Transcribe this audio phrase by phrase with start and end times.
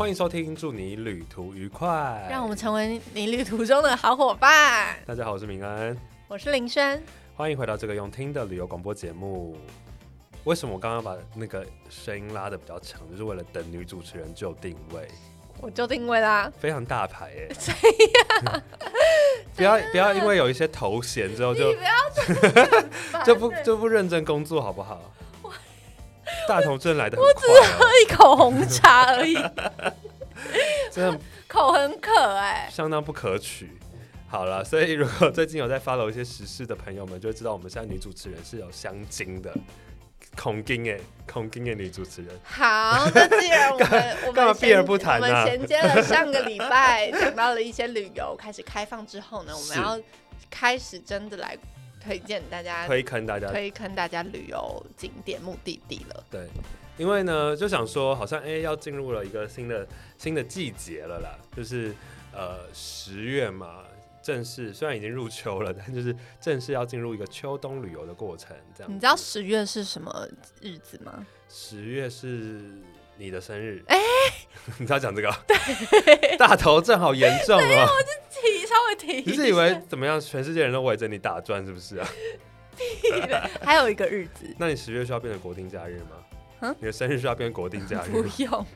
[0.00, 2.26] 欢迎收听，祝你旅途愉快。
[2.30, 4.96] 让我们成为你旅途中的好伙伴。
[5.04, 5.94] 大家好，我是明安，
[6.26, 7.02] 我是林轩。
[7.34, 9.58] 欢迎回到这个用听的旅游广播节目。
[10.44, 15.06] 为什么我刚刚把那个声音拉的比较长，就是为了等女主持人就定位。
[15.60, 17.48] 我就定位啦，非常大牌哎。
[17.60, 17.74] 谁
[18.40, 18.62] 呀？
[19.54, 25.12] 不要不要，因为有一些头衔之后就不要 就不就不认真工作好不好？
[26.48, 29.34] 大头症来的，我只是喝一口红茶而已，
[30.90, 33.70] 真的口很渴哎，相当不可取。
[34.28, 39.52] 好了，所以如果最近有在 follow 一些时事的朋友们，就会知道我们现在女主持人是有香精的。
[40.36, 42.38] 孔金诶，孔金诶，女主持人。
[42.44, 50.00] 好，那既然我们 我们避而不谈我们衔接了上个礼拜讲到了一些旅游开始开放之后呢，我们要
[50.48, 51.58] 开始真的来
[52.02, 56.24] 推荐大家，推坑大家，推坑大家旅游景点目的地了。
[56.30, 56.48] 对，
[56.96, 59.86] 因为呢，就想说，好像哎，要进入了一个新的
[60.18, 61.94] 新的季节了啦，就是
[62.32, 63.84] 呃十月嘛。
[64.22, 68.54] 正式虽然已经入秋了， 但就是正式要进入一个秋冬旅游的过程。
[68.76, 70.28] 这样，你知道十月是什么
[70.60, 71.26] 日子吗？
[71.48, 72.70] 十月是
[73.20, 73.84] 你的生日。
[73.86, 73.96] 哎，
[74.78, 75.30] 你知道讲这个？
[75.46, 77.86] 对，大头症好严重啊！
[77.86, 78.08] 我就
[78.40, 79.30] 提稍微提。
[79.30, 80.18] 你是以为怎么样？
[80.20, 82.08] 全世界人都围着你打转，是不是啊？
[83.62, 84.46] 还有一个日子。
[84.58, 86.16] 那你十月需要变成国定假日吗？
[86.78, 88.10] 你的生日是要变国定假日？
[88.10, 88.66] 不用，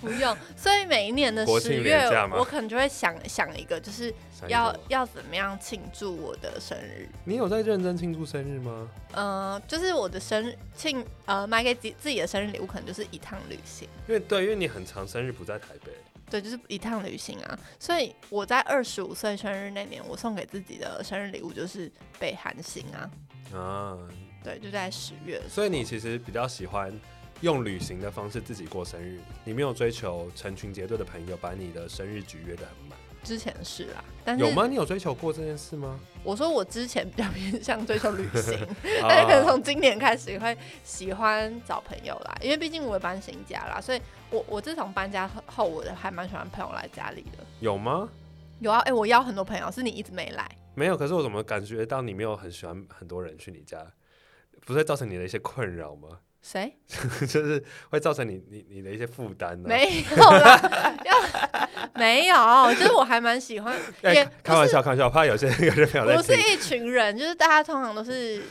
[0.00, 0.36] 不用。
[0.56, 4.12] 所以每一年的十月，我可能就会想想一个，就是
[4.48, 7.08] 要要怎么样庆祝我的生日。
[7.24, 8.88] 你有在认真庆祝生日吗？
[9.12, 13.88] 呃，就是我的生日庆，呃，买给自自己的生日礼物，可能就是一趟旅行。
[14.06, 15.92] 因为对，因为你很长生日不在台北。
[16.30, 17.58] 对，就是一趟旅行啊。
[17.78, 23.10] 所以我在二十五岁生日那年，我送给自己的生日礼物就是北韩行啊。
[23.54, 23.98] 啊，
[24.42, 25.40] 对，就在十月。
[25.48, 26.92] 所以你其实比较喜欢。
[27.42, 32.96] 用旅行的方式自己过生日，你没有追求成群结队的朋友把你的生日局约的很满。
[33.24, 34.68] 之前是啦，但是有吗？
[34.68, 35.98] 你有追求过这件事吗？
[36.22, 38.56] 我说我之前比较偏向追求旅行，
[39.02, 44.00] 但是可能从今年开始会喜欢找朋友啦，因为毕竟我搬新家啦，所以
[44.30, 47.44] 我我自从搬家后，我还蛮喜欢朋友来家里的。
[47.58, 48.08] 有吗？
[48.60, 50.48] 有啊，哎，我邀很多朋友，是你一直没来。
[50.76, 53.84] 没有，可是我怎么感觉到你没有很喜欢很多人去你家，
[54.64, 56.20] 不是造成你的一些困扰吗？
[56.42, 56.76] 谁？
[57.26, 59.68] 就是会造成你你你的一些负担呢？
[59.68, 63.78] 没有啦， 没有，就是我还蛮喜欢。
[64.42, 68.42] 开玩笑，开玩笑，我怕有些有些朋友不是一群人，就是大家通常都是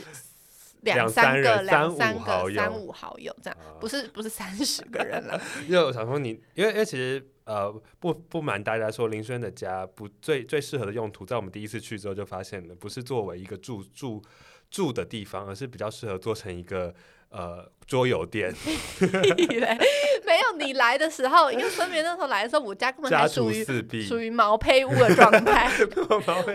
[0.80, 5.38] 两三个、两三个、三五好友这样，不是不是三十个人了。
[5.68, 7.70] 因为我想说你，因为因为其实呃
[8.00, 14.22] 不不瞒大家说，林轩的家不最最适合的用途，在我们第一次去之后就发现了，不是作为一个住住
[14.72, 16.92] 住的地方，而是比较适合做成一个。
[17.34, 18.52] 呃，桌游店，
[19.00, 23.64] 没有你来的时候，因为分别那时候来的时候，我家根本还属于
[24.02, 25.70] 属于毛坯屋的状态。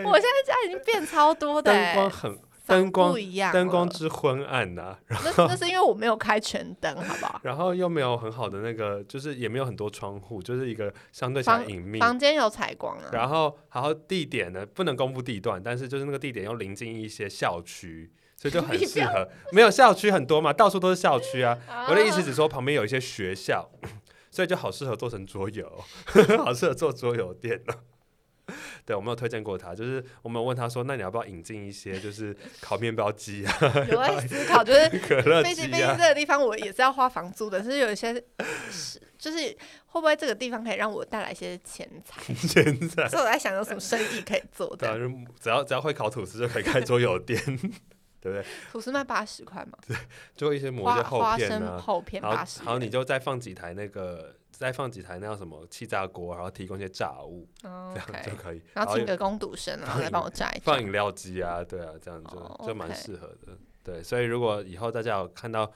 [0.06, 4.96] 我现在家已经变超多的，灯光很灯光不一样，灯光之昏暗呐。
[5.08, 7.40] 那那是因为我没有开全灯，好不好？
[7.42, 11.98] 然后又没有很好的那个，就是也没有很多窗户，就是一个相对较隐秘。
[11.98, 13.10] 房间有采光啊。
[13.12, 18.12] 然后，然后地点呢，不能公布地段，但是就是那个地点又临近一些校区。
[18.40, 21.58] 所以就很适合，没有校区很多嘛，到处都是校区啊。
[21.90, 23.68] 我的意思只说旁边有一些学校，
[24.30, 25.68] 所以就好适合做成桌游，
[26.38, 27.74] 好适合做桌游店呢。
[28.84, 33.52] 对，我们有推荐过他，就是我们问他说，那你要不要引进一些就是烤面包机啊？
[33.90, 35.54] 有在思考， 就是可乐机啊。
[35.54, 38.14] 毕竟这个地方我也是要花房租的，就是有一些
[38.70, 39.38] 是就是
[39.86, 42.34] 会不会这个地方可以让我带来一些钱财？
[42.34, 43.08] 钱财。
[43.08, 44.98] 所以我在想有什么生意可以做的。
[45.40, 47.40] 只要只要会烤吐司就可以开桌游店。
[48.20, 48.44] 对不对？
[48.72, 49.78] 吐司卖八十块嘛？
[49.86, 49.96] 对，
[50.34, 52.64] 就一些抹一些厚片啊，厚片八十。
[52.64, 58.60] 然后你就再放几台那个，再放几台那叫什么气炸锅，然后提供一些炸物，这样就可以。
[58.74, 63.56] 然后请个工读生啊来帮我炸一放饮料机啊，对啊，这样就就蛮适合的。
[63.84, 65.70] 对，所以如果以后大家有看到。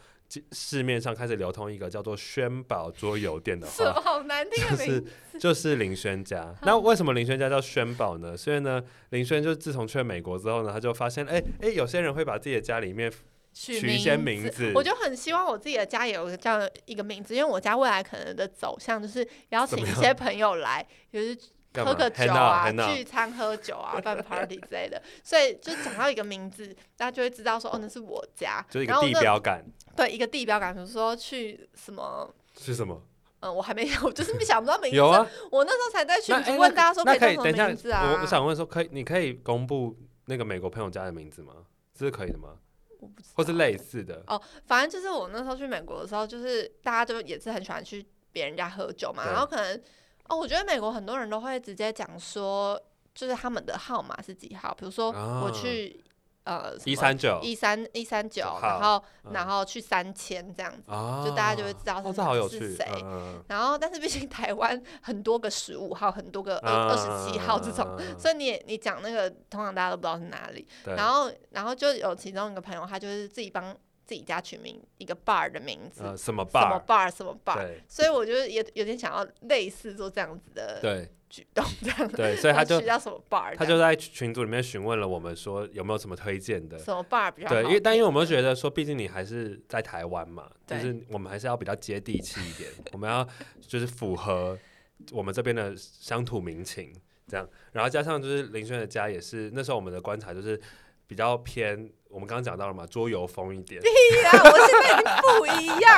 [0.52, 6.56] 市面上开始流通一个叫做轩宝桌游店的话， 好难听的名字，就是林轩家。
[6.62, 8.34] 那为什么林轩家叫轩宝呢？
[8.34, 13.12] 所以呢，林轩就自从去了美国之后呢，他就发现，哎哎，有些人会把自己的家里面
[13.52, 14.72] 取一些名字。
[14.74, 21.38] 我就很希望我自己的家也有这样一个名字，因为我家未来可能的走向就是邀请一些朋友来，就是。
[21.74, 26.66] 喝个酒啊，聚餐喝酒啊，办 party 之类的，所以就讲到一个名字，
[26.98, 29.64] 大家就会知道说，哦，那是我家，就是一个地标感。
[29.96, 32.30] 对，一个地标感，比如说去什么？
[32.60, 33.02] 是什么？
[33.40, 34.96] 嗯， 我还没有，就是想不到名字。
[34.98, 39.96] 有啊，我那时候才在群里问大家说，可以等一下，我我想问说，可以，你可以公布
[40.26, 41.54] 那个美国朋友家的名字吗？
[41.94, 42.50] 这是可以的吗？
[43.02, 44.22] 我不知道，或是类似的。
[44.26, 48.06] 哦，反正就是我那时候去美国的时候，就是大家就也是很喜欢去。
[48.34, 49.78] 别人家喝酒嘛，然后可能
[50.26, 52.82] 哦，我觉得美国很多人都会直接讲说，
[53.14, 56.02] 就是他们的号码是几号，比如说我去。
[56.44, 60.90] 呃，一三九，一三一三九，然后然后去三千这样子，
[61.24, 62.02] 就大家就会知道
[62.48, 62.84] 是谁。
[63.46, 70.66] 然后，但是毕竟台湾很多个十五号，很多个二二十七号这种，所以你你讲那个，通常大家都不知道是哪里。
[70.84, 73.72] 然后，然后就有其中一个朋友，他就是自己帮
[74.04, 77.80] 自己家取名一个 bar 的名字，什么 bar，什么 bar，什么 bar。
[77.86, 80.80] 所以我觉得也有点想要类似做这样子的。
[81.32, 81.42] 对。
[81.42, 93.26] 举动这样，对，所以他就叫什么 bar，他就在群组里面询问了我们说有没有什么推荐的什么 bar 比较对，因为但因为我们觉得说，毕竟你还是在台湾嘛，就是我们还是要比较接地气一点，我们要
[93.66, 94.58] 就是符合
[95.10, 96.92] 我们这边的乡土民情
[97.26, 100.60] 这样，然后加上就是林轩的家也是那时候我们的观察就是
[101.06, 101.90] 比较偏。
[102.12, 103.80] 我们刚刚讲到了嘛，桌游风一点。
[103.80, 103.90] 对
[104.22, 105.04] 呀，我现在已经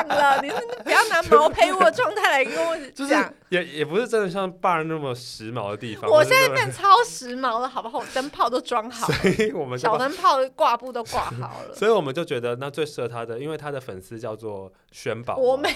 [0.06, 0.40] 了。
[0.42, 0.50] 你
[0.82, 2.76] 不要拿毛 坯屋的状态来跟我
[3.08, 3.32] 讲。
[3.50, 6.10] 也也不是真的像 bar 那么时髦的地方。
[6.10, 8.04] 我现在变超时髦了，好不好？
[8.12, 11.74] 灯泡都装好了，所以我们小灯泡挂布都挂好了。
[11.74, 15.36] 所以我们就觉得那最适合他的，因为他的粉丝叫做轩宝。
[15.36, 15.70] 我没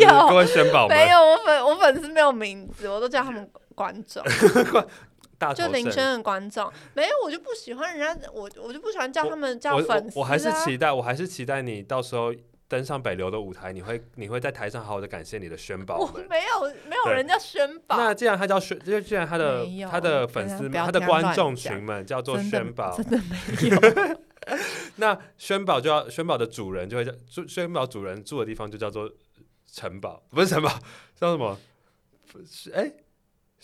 [0.00, 4.22] 有，各位轩宝没有，我粉我粉丝没有名字，我都叫他们观众。
[5.56, 10.16] 就林轩的观众没有，我就不喜欢人家，我我就不喜欢叫他们叫粉丝。
[10.16, 12.32] 我还是期待，我还是期待你到时候
[12.72, 16.26] 登上北流的舞台，你会你会在台上好好的感谢你的宣宝们。
[16.30, 17.98] 没有没有人叫宣宝。
[17.98, 24.18] 那既然他叫宣，就既然他的他的粉丝他的观众群们叫做宣宝，真的没有。
[24.96, 29.06] 那宣宝就要宣宝的主人就会叫住宣宝主人住的地方就叫做
[29.70, 30.70] 城堡，不是城堡
[31.14, 31.58] 叫什么？
[32.50, 32.90] 是哎。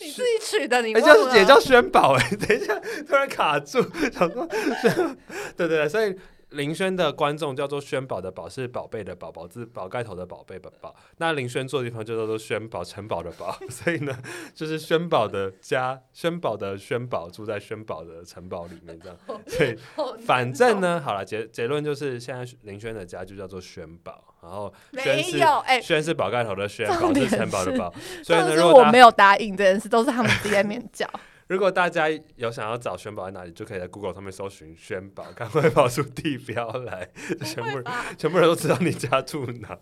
[0.01, 3.81] 你自己取的，你叫也叫宣宝哎，等一下突然卡住，
[4.13, 4.47] 想说，
[5.57, 6.15] 对对对，所以
[6.51, 14.17] 林轩的观众叫做轩宝的宝是宝贝的宝宝字宝盖头的宝贝宝宝，那林轩住的地方就叫做轩宝城堡的堡， 所以呢，
[14.55, 19.77] 就是轩宝的家，轩宝的轩宝住在轩宝的城堡里面这样，所以
[20.25, 24.23] 反正呢，好了结结论就是现在林轩的家就叫做轩宝。
[24.41, 27.93] 然后轩是，哎，轩是宝盖头的轩，宝是城堡的宝。
[28.23, 31.05] 所以呢，如果我没有答应这件事，都是他们自己在面叫。
[31.49, 37.09] 如果大家有想要找宣宝在哪里，就可以在 Google 上面搜寻宣宝，赶快跑出地标来，
[37.43, 39.79] 全部全部人都知道你家住哪，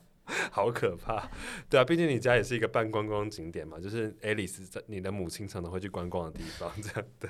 [0.49, 1.29] 好可怕。
[1.69, 7.29] 对啊，毕竟你家也是一个半观光景点嘛，就是 Alice 在你的母亲常常会去观光的地方，这样对。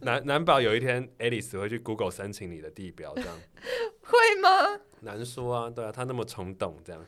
[0.00, 3.40] 难难保有一天 Alice 会去 Google 申请你的地标，这样
[4.02, 4.80] 会吗？
[5.02, 7.00] 难说啊，对啊，他那么冲动，这样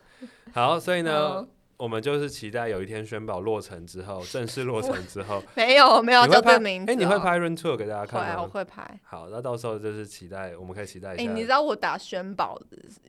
[0.53, 1.45] 好，所以呢，
[1.81, 8.37] 我们就是期待有一天宣宝落成之后，正式落成之后， 没有没有叫这名字，哎，你会拍 run tour 给大家看吗？
[8.37, 9.01] 会，我会拍。
[9.03, 11.23] 好，那到时候就是期待，我们可以期待一下。
[11.23, 12.61] 哎，你知道我打宣宝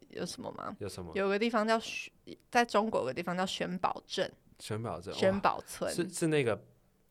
[0.10, 0.74] 有什么吗？
[0.80, 1.12] 有什么？
[1.16, 1.78] 有个地方叫
[2.50, 6.64] 在中国有个地方叫宣宝镇，宣宝镇，宣宝村，是是那个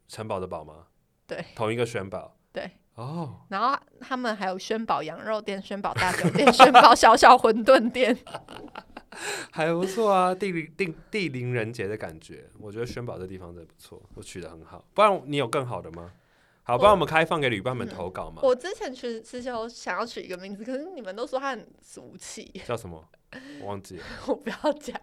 [0.09, 0.87] 城堡的堡吗？
[1.27, 2.71] 对，同一个宣宝，对。
[2.97, 8.15] 哦，然后他们还有宣宝羊肉店、宣宝大酒店、宣宝小小馄饨店，
[9.51, 12.49] 还不错啊，地灵地地灵人杰的感觉。
[12.59, 14.85] 我觉得轩宝这地方真的不错，我取得很好。
[14.95, 16.13] 不然你有更好的吗？
[16.63, 18.41] 好，不然我们开放给旅伴们投稿嘛。
[18.43, 23.05] 我之前取之前我想要取一个名字，可是你们都说它很俗气，叫什么？
[23.63, 24.05] 忘记了。
[24.29, 25.01] 我不要讲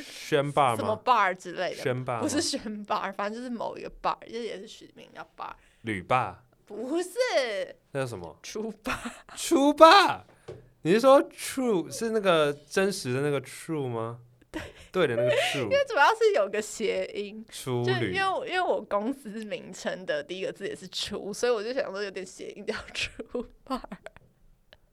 [0.00, 0.76] 轩霸吗？
[0.76, 1.82] 什么 bar 之类的？
[1.82, 5.52] 轩霸不是轩 bar，反正就是某一个 bar，就也是取名叫 bar。
[5.82, 6.42] 旅霸。
[6.66, 7.10] 不是，
[7.92, 8.36] 那叫什么？
[8.42, 9.00] 初霸，
[9.36, 10.26] 初霸，
[10.82, 14.20] 你是说 true 是那个真实的那个 true 吗？
[14.50, 15.62] 对，对的那个 true。
[15.64, 18.12] 因为主要是有个谐音，初旅。
[18.12, 23.82] 因为因为我公司名称的第一个字也是初，所以我就想说有点谐音叫初吧。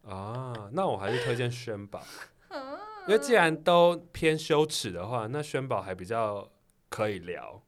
[0.04, 2.04] 啊，那我还是推荐轩宝，
[3.08, 6.51] 因为既然都偏羞耻的话，那轩宝还比较
[6.89, 7.63] 可以聊，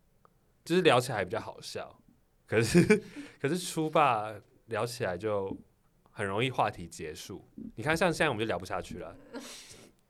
[0.66, 1.98] 就是聊起来比较好笑。
[2.46, 2.84] 可是，
[3.42, 4.34] 可是初吧
[4.66, 5.56] 聊起来就
[6.18, 7.48] 很容易话题结束。
[7.76, 9.16] 你看，像现在我们就聊不下去了。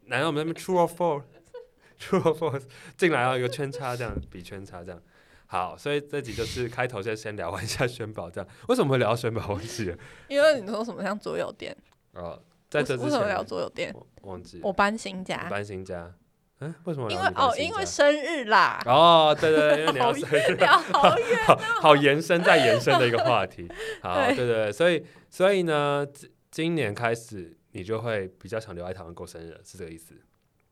[0.06, 2.64] 难道我们那边 true or false？true or false？
[2.96, 5.02] 进来要一个圈叉，这样比圈叉这样。
[5.48, 8.50] 好，所以这集就是开头，先先聊完一下宣宝这样。
[8.70, 9.46] 为什么会聊宣宝？
[9.50, 9.98] 忘记了。
[10.30, 11.76] 因为你说什么像左右店？
[12.14, 14.62] 哦，在这之前聊左右店，忘记。
[14.64, 16.14] 我搬新家，搬新家。
[16.60, 17.12] 嗯，为什么？
[17.12, 18.82] 因为哦，因为生日啦。
[18.86, 21.46] 哦，对对对，因为你要生日， 好远，
[21.82, 23.70] 好延伸再延伸的一个话题。
[24.02, 26.06] 好，对对对，所以所以呢，
[26.52, 30.14] 今年开始你就会比较想留在台湾过生日，是这个意思？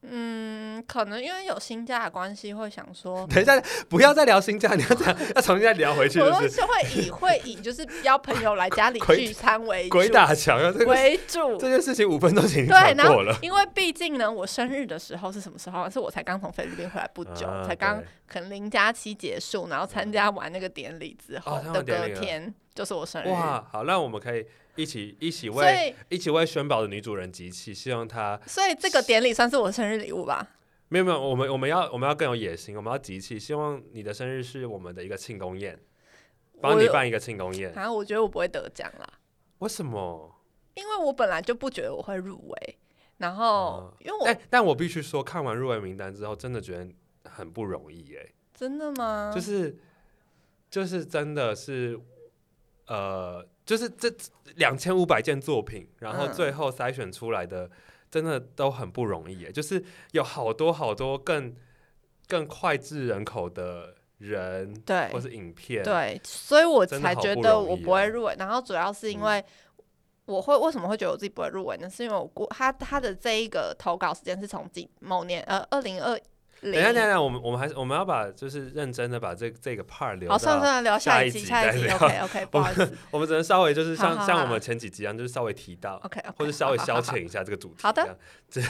[0.07, 3.59] 嗯，可能因为有新家的关系，会想说， 等一下
[3.89, 6.19] 不要再聊新家，你要再， 要重新再聊回去。
[6.19, 11.57] 我都是会以会以就是邀朋友来家里 聚餐为鬼打墙为主。
[11.57, 13.35] 这件事情五分钟前对，过了。
[13.41, 15.89] 因为毕竟呢，我生日的时候是什么时候？
[15.89, 23.29] 是我才刚从菲律宾回来不久，才刚可能零假期结束，然后参加完那个典礼之后的隔天就是我生日。
[23.29, 24.45] 哇，好，那我们可以。
[24.77, 28.37] 一起一起为一起为宣宝的女主人集气，希望她。
[28.45, 30.45] 所以这个典礼算是我生日礼物吧？
[30.89, 35.79] 没有没有，我们我们要我们要更有野心，我们要集气，希望你的生日是我们的一个庆功宴，
[36.59, 37.71] 帮你办一个庆功宴。
[37.73, 39.07] 啊，我觉得我不会得奖啦。
[39.59, 40.35] 为什么？
[40.73, 42.77] 因为我本来就不觉得我会入围，
[43.19, 46.89] 然后因为我哎，但我必须说，看完入围名单之后，真的觉得
[47.31, 48.27] 很不容易哎。
[48.53, 49.31] 真的吗？
[49.33, 49.79] 就是
[50.69, 51.97] 就是真的是
[52.87, 53.45] 呃。
[53.65, 54.13] 就是这
[54.57, 57.67] 两千五百件作品，然后最后筛选出来的，
[58.11, 59.51] 真的都很不容易。
[59.51, 61.55] 就是有好多好多更
[62.27, 68.35] 更脍炙人口的人，对，或是影片，对，所以我才觉得我不会入围。
[68.37, 69.43] 然后主要是因为
[70.25, 71.89] 我会为什么会觉得我自己不会入围呢？
[71.89, 76.15] 是因为我过他他的这一个投稿时间是从几某年呃二零二。
[76.71, 87.83] 等一下，等一下，我们我们还是我们要把就是认真的把这这个 part 留好，算算聊下一集，下一集 OK OK， 不好意思，我们只能稍微就是像像我们前几集一样，就是稍微提到 OK，或者稍微消遣一下这个主题。
[87.83, 88.17] 好的，
[88.49, 88.61] 这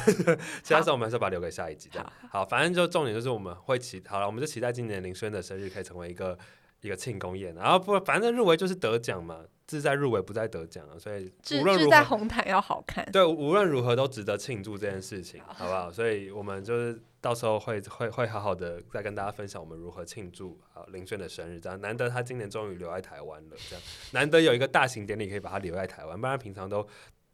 [0.62, 1.90] 其他时候我们还是把它留给下一集。
[1.92, 6.38] 这样，好，反正就重点就是我们会期好了，我们就期待今年林轩的生日可以成为一个
[6.82, 9.38] 一个庆功宴，然后不反正入围就是得奖嘛。
[9.68, 13.04] 志在入围，不在得奖啊，所以无论如何，在红毯要好看。
[13.12, 15.92] 对，无论如何都值得庆祝这件事情，好不好？
[15.92, 26.88] 所以我们就是到时候会会会好好的再跟大家分享我们如何庆祝啊林轩的生日，这样难得他今年终于留在台湾了，这样 难得有一个大型典礼可以把他留在台湾，不然平常都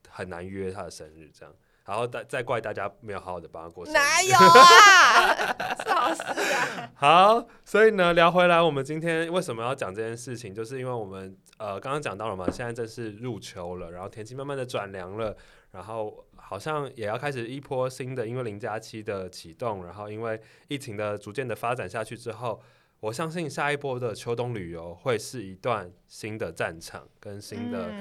[0.08, 1.54] 很难约他的生日，这样。
[1.84, 5.76] 然后再再怪大家没有好好的帮他过生日，哪有啊？
[5.84, 6.92] 笑死啊！
[6.96, 15.36] 好，所以呢，聊回来，我们今天为什么要讲这件事情，就是因为我们呃刚刚讲到了嘛，现在正是入秋了，然后天气慢慢的转凉了，
[15.72, 22.62] 然后好像也要开始一波新的，因为零加七的启动，然后因为疫情的逐渐的发展下去之后，
[23.00, 27.92] 我相信下一波的秋冬旅游会是一段新的战场，跟新的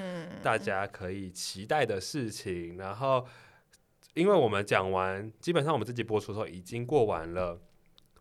[0.43, 3.27] 大家可以期待的事情，然后。
[4.15, 7.61] 因为我们讲完，基本上我们自己播出的时候已经过完了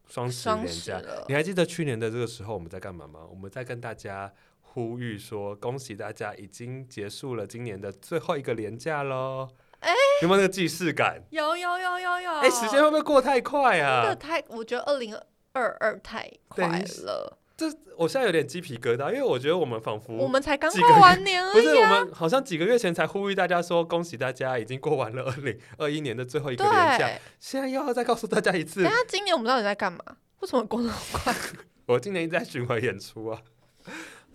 [0.05, 1.01] 双十连假。
[1.27, 3.25] 你还记得去年的这个时候我们在干嘛吗？
[3.27, 4.31] 我们在跟大家
[4.71, 9.49] 呼吁说，恭喜大家已经结束了今年的最后一个年假喽！
[9.79, 11.23] 哎，有没有那个既视感？
[11.31, 12.31] 有有有有有！
[12.33, 14.05] 哎，时间会不会过太快啊？
[14.05, 15.17] 这太，我觉得二零
[15.53, 17.37] 二二太快了。
[17.57, 17.65] 这
[17.97, 27.09] 我现在有点鸡皮疙瘩，因为我觉得我们仿佛我们才刚过完年而已，不是我们好像几个月前才呼吁大家说恭喜大家已经过完了二零二一年的最后一个年假，
[27.39, 28.83] 现在又要再告诉大家一次。
[28.83, 29.99] 等下今年我们到底在干嘛？
[30.39, 31.35] 为什么过那么快？
[31.87, 33.41] 我今年一直在巡回演出啊，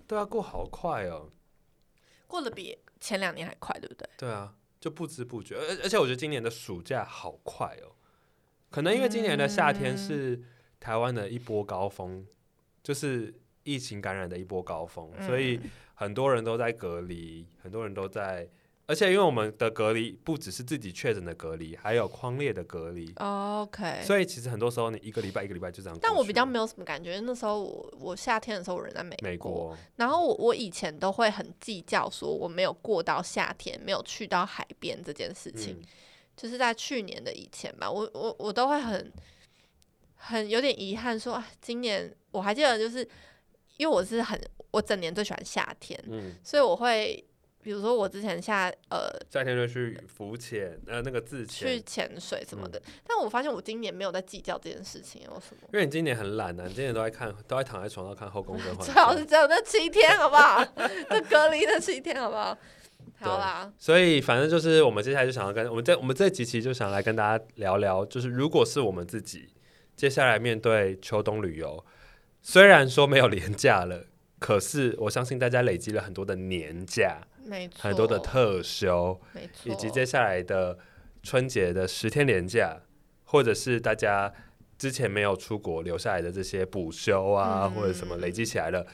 [0.06, 1.30] 对啊，过好快哦，
[2.26, 4.08] 过得比前两年还快，对不对？
[4.16, 7.96] 对啊，就不知不觉，而而且我觉得今年的暑假好快哦，
[8.70, 10.42] 可能因为今年的夏天是
[10.78, 12.26] 台湾的一波高峰。
[12.84, 15.58] 就是疫情感染的一波高峰，所以
[15.94, 18.46] 很多人都在隔离，很多人都在，
[18.86, 23.12] 而且因为我们的隔离不只是自己确诊的隔离，还有框列的隔离。
[23.16, 25.98] OK，所以其实很多时候你一个礼拜一个礼拜就这样。
[26.02, 35.80] 但我比较没有什么感觉，那时候我我夏天的时候我人在美美国，然后我我以前都会很计较，说我没有过到夏天，没有去到海边这件事情，
[36.36, 39.12] 就是在去年的以前吧，我我我都会很。
[40.26, 43.06] 很有点遗憾，说今年我还记得，就是
[43.76, 47.22] 因为我是很我整年最喜欢夏天，嗯，所以我会
[47.64, 55.68] 比如说我之前下呃夏天就去浮潜，呃那个自潜去潜水什么的，但我发现我今年没有在计较这件事情，有什么？
[55.72, 60.62] 因为你今年很懒啊，你今年都在看，都在躺在床上看后宫甄嬛， 最好是只有那七天，好不好？
[61.08, 62.56] 那隔离的七天，好不好？
[63.18, 63.72] 好啦。
[63.78, 69.48] 所以反正就是我们接下来就想要跟我们这我们这几期就想来跟大家聊聊，就是如果是我们自己。
[69.96, 71.86] 接下来面对秋冬旅游，
[72.42, 74.06] 虽然说没有年假了，
[74.40, 77.20] 可是我相信大家累积了很多的年假，
[77.78, 79.20] 很多的特休，
[79.64, 80.78] 以及接下来的
[81.22, 82.80] 春节的十天年假，
[83.24, 84.32] 或者是大家
[84.78, 88.86] 之前没有出国留下来的这些补休啊，或者什么累积起来了，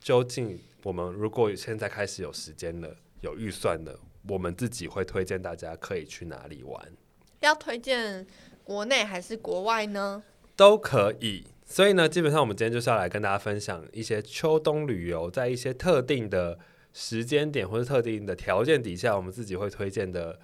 [0.00, 6.92] 究竟我们如果现在开始有时间了，有预算了，我们自己会推荐大家可以去哪里玩？
[7.40, 8.26] 要推荐。
[8.64, 10.22] 国内还是国外呢？
[10.54, 11.46] 都可以。
[11.64, 16.58] 所以呢，基本上我们今天就是要来跟大家分享一些秋冬旅游，在一些特定的
[16.92, 20.38] 时间点或是特定的条件底下，我们自己会推荐的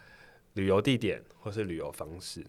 [0.54, 2.44] 旅游地点或是旅游方式。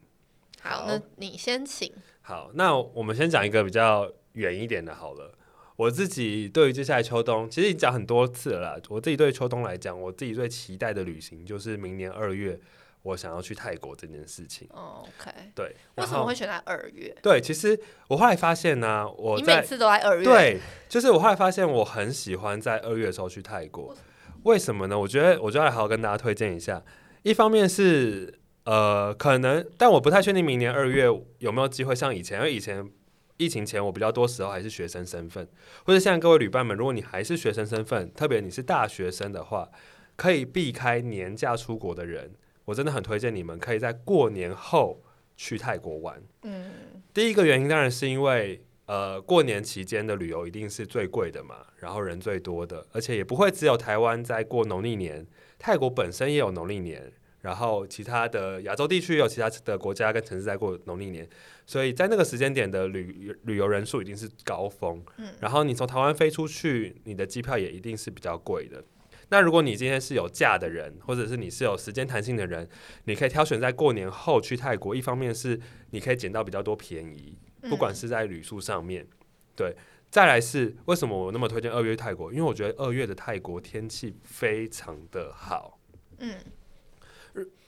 [0.61, 1.91] 好，那你先请。
[2.21, 5.33] 好，那我们先讲一个比较远一点的，好了。
[5.75, 8.81] 我自己对于接下来秋冬，其实已经讲很多次了啦。
[8.87, 12.57] 我自己对秋冬来讲，我自己最期待的旅行就是明年二月，
[13.05, 14.67] 我想要去泰国这件事情。
[14.73, 15.75] OK，对。
[15.95, 17.15] 为什么会选在二月？
[17.21, 20.23] 对，其实我后来发现呢，我你每次都在二月。
[20.23, 20.59] 对，
[20.89, 23.95] 就是我后来发现我很喜欢在二月的时候去泰国。
[24.43, 24.99] 为什么呢？
[24.99, 26.83] 我觉得，我就来好好跟大家推荐一下。
[27.21, 31.05] 一方面是呃，可能，但我不太确定明年二月
[31.37, 32.89] 有没有机会像以前，因为以前。
[33.37, 35.45] 疫情前，我比较多时候还是学生身份，
[35.83, 39.69] 或者现在各位旅伴们，如果你还是学生身份，特别你是大学生的话，
[40.15, 42.31] 可以避开年假出国的人，
[42.65, 45.01] 我真的很推荐你们可以在过年后
[45.37, 46.21] 去泰国玩。
[46.43, 46.71] 嗯，
[47.13, 55.25] 第一个原因当然是因为，呃，过年期间的旅游一定是最贵的嘛，然后人最多的，而且也不会只有台湾在过农历年，
[55.57, 57.13] 泰国本身也有农历年。
[57.41, 61.29] 然后其他的亚洲地区有其他的国家跟城市在过农历年，
[61.67, 64.99] 所以在那个时间点的旅旅游人数一定是高峰。
[65.17, 68.83] 嗯，然后你从台湾飞出去，你的机票也一定是比较贵的。
[69.29, 72.67] 那如果你今天是有假的人，或者是你是有时间弹性的人，
[73.05, 74.95] 你可以挑选在过年后去泰国。
[74.95, 75.59] 一方面是
[75.91, 77.37] 你可以捡到比较多便宜，
[77.69, 79.07] 不管是在旅宿上面，
[79.55, 79.75] 对。
[80.11, 82.31] 再来是为什么我那么推荐二月泰国？
[82.31, 85.79] 因为我觉得二月的泰国天气非常的好。
[86.19, 86.35] 嗯。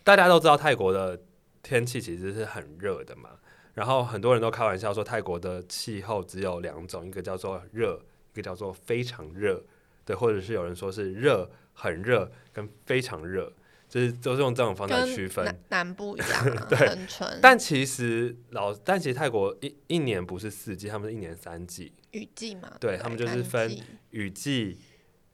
[0.04, 1.20] 大家都知道泰国的
[1.62, 3.32] 天气其实是很热的嘛，
[3.74, 8.00] 然后很多人都开玩笑说泰国的气候只有两种，一个叫做热，
[8.32, 9.62] 一个叫做非常热，
[10.08, 13.54] 对，或者是有人说是热、很热跟非常热，
[13.88, 15.46] 就是都是用这种方式区分。
[15.70, 16.98] 南部一样， 对。
[17.42, 21.92] 但其实老，但其实泰国一一年不是四季，他们是一年三季。
[22.12, 23.78] 雨季嘛，对他们就是分
[24.12, 24.80] 雨季、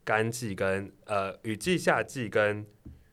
[0.04, 2.66] 干季跟呃雨季、夏季跟。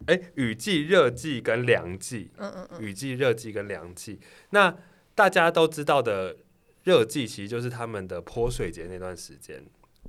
[0.07, 4.19] 哎，雨季、热季跟凉季，嗯嗯嗯，雨季、热季跟凉季。
[4.49, 4.75] 那
[5.15, 6.39] 大家都知道的
[6.85, 9.63] 热季，其实就是他们的泼水节那段时间，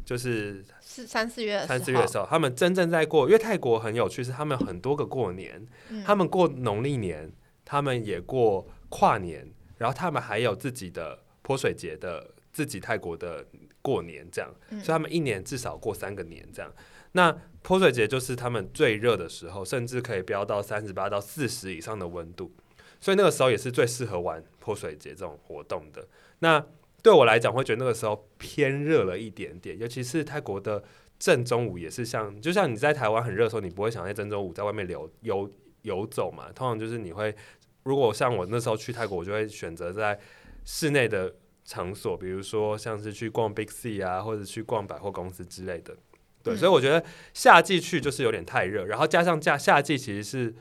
[0.06, 3.28] 就是是三四月，三四月的时候，他们真正在过。
[3.28, 5.66] 因为泰国很有趣，是他们很多个过年，
[6.06, 7.32] 他们过农历年，
[7.64, 13.46] 他们也过跨年，然后他们还有自己的泼水节的自己泰国的
[13.82, 16.72] 过年，这样，所以他们一年至少过三个年这样。
[17.14, 22.52] 那泼水节就是他们最热的时候，甚至可以飙到三十八到四十以上的温度，
[23.00, 26.08] 所以那个时候也是最适合玩泼水节这种活动的。
[26.40, 26.66] 那
[27.02, 30.84] 对我来讲，会觉得那个时候偏热了一点点，尤其是泰国的
[31.18, 36.52] 正中午也是像，就像你在台湾很热的时候，你不会想在正中午在外面游游游走嘛？
[36.54, 37.36] 通常就是你会，
[37.84, 40.20] 如果像我那时候去泰国，我就会选择在
[40.64, 41.34] 室内的
[41.66, 45.96] 场所，比如说像是去逛 Big C 啊，或者去逛百货公司之类的。
[46.44, 50.54] 对，所以我觉得夏季去就是有点太热，然后加上夏夏季其实是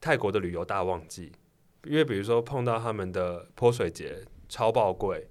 [0.00, 1.30] 泰国的旅游大旺季，
[1.84, 5.28] 因为比如说碰到他们的泼水节超爆贵，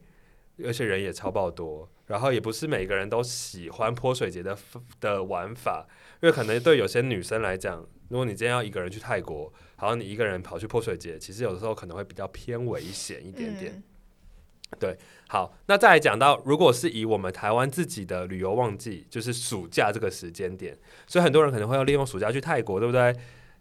[0.65, 4.58] 而且人也超爆多，然后也不是每个人都喜欢泼水节的
[5.00, 5.88] 的玩法，
[6.21, 13.82] 因为可能对有些女生来讲，如果你今天要一个人去泰国，然后你一个人跑去泼水节，其实有的时候可能会比较偏危险一点点。
[14.80, 14.97] 对，
[15.28, 23.13] 好，那再来讲到，如果是以我们台湾自己的旅游旺季，就是暑假这个时间点，所以很多人可能会要利用暑假去泰国，对不对？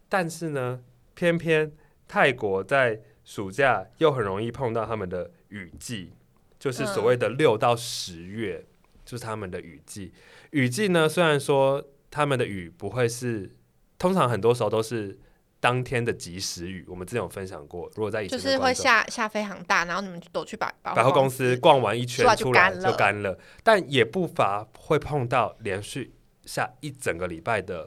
[0.09, 0.81] 但是呢，
[1.15, 1.73] 偏偏
[2.07, 6.13] 泰国在暑假又很容易碰到他们的雨季，
[6.61, 8.65] 就是所谓的六到十月，
[9.05, 10.13] 就是他们的雨季。
[10.51, 13.57] 雨季呢，虽然说他们的雨不会是，
[13.99, 15.19] 通常很多时候都是。
[15.63, 17.87] 当天的及时雨，我们之前有分享过。
[17.95, 26.15] 如果在以前就是会下下非常大，然后你们都去百百货公司逛完一圈出来就干了，但也不乏会碰到连续
[26.47, 27.87] 下一整个礼拜的，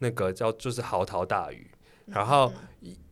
[0.00, 1.70] 那个叫就是嚎啕大雨。
[2.04, 2.52] 然后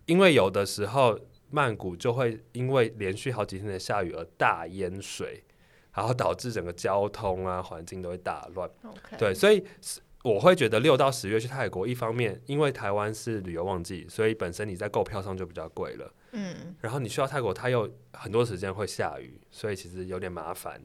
[0.05, 1.19] 因为有的时候
[1.51, 5.43] 曼谷就会因为连续好几天的下雨而大淹水，
[5.95, 8.71] 然后导致整个交通啊环境都会大乱。
[9.19, 9.65] 对，所以。
[10.25, 16.13] 我会觉得六到十月去泰国，一方面因为台湾是旅游旺季，所以本身你在购票上就比较贵了。
[16.33, 20.83] 嗯，然后你去到泰国，它又很多时间会下雨，所以其实有点麻烦。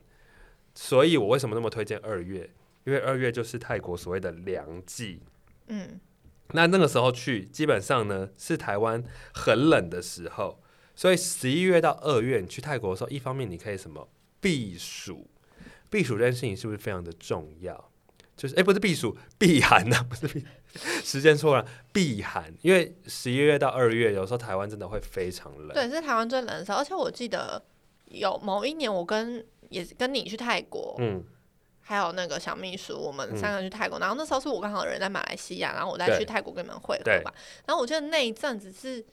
[0.76, 2.48] 所以我为什么那么推荐二月？
[2.84, 5.24] 因为二月就是泰国所谓的凉季。
[5.70, 6.00] 嗯，
[6.54, 10.62] 那那个时候去，基本上呢是台湾很冷的时候，
[10.96, 14.08] 所以十一月到二月你去泰国的时候，一方面你可以什么
[14.40, 15.28] 避暑，
[15.90, 17.90] 避暑这件事情是不是非常的重要？
[18.36, 20.44] 就是哎，不是避暑，避寒呐， 不是避，
[21.04, 22.52] 时间错了，避寒。
[22.62, 25.70] 因为十一月到二月，有时候台湾真的会非常冷。
[25.74, 26.80] 对，是台湾最冷的时候。
[26.80, 27.62] 而且我记得
[28.06, 31.24] 有某一年，我跟也跟你去泰国，嗯，
[31.92, 34.00] 还有那个小秘书，我们三个去泰国。
[34.00, 37.34] 然后那时候是我刚好人在马来西亚，然后我再去泰国跟你们会合吧。
[37.66, 39.06] 然后我记得那一阵子是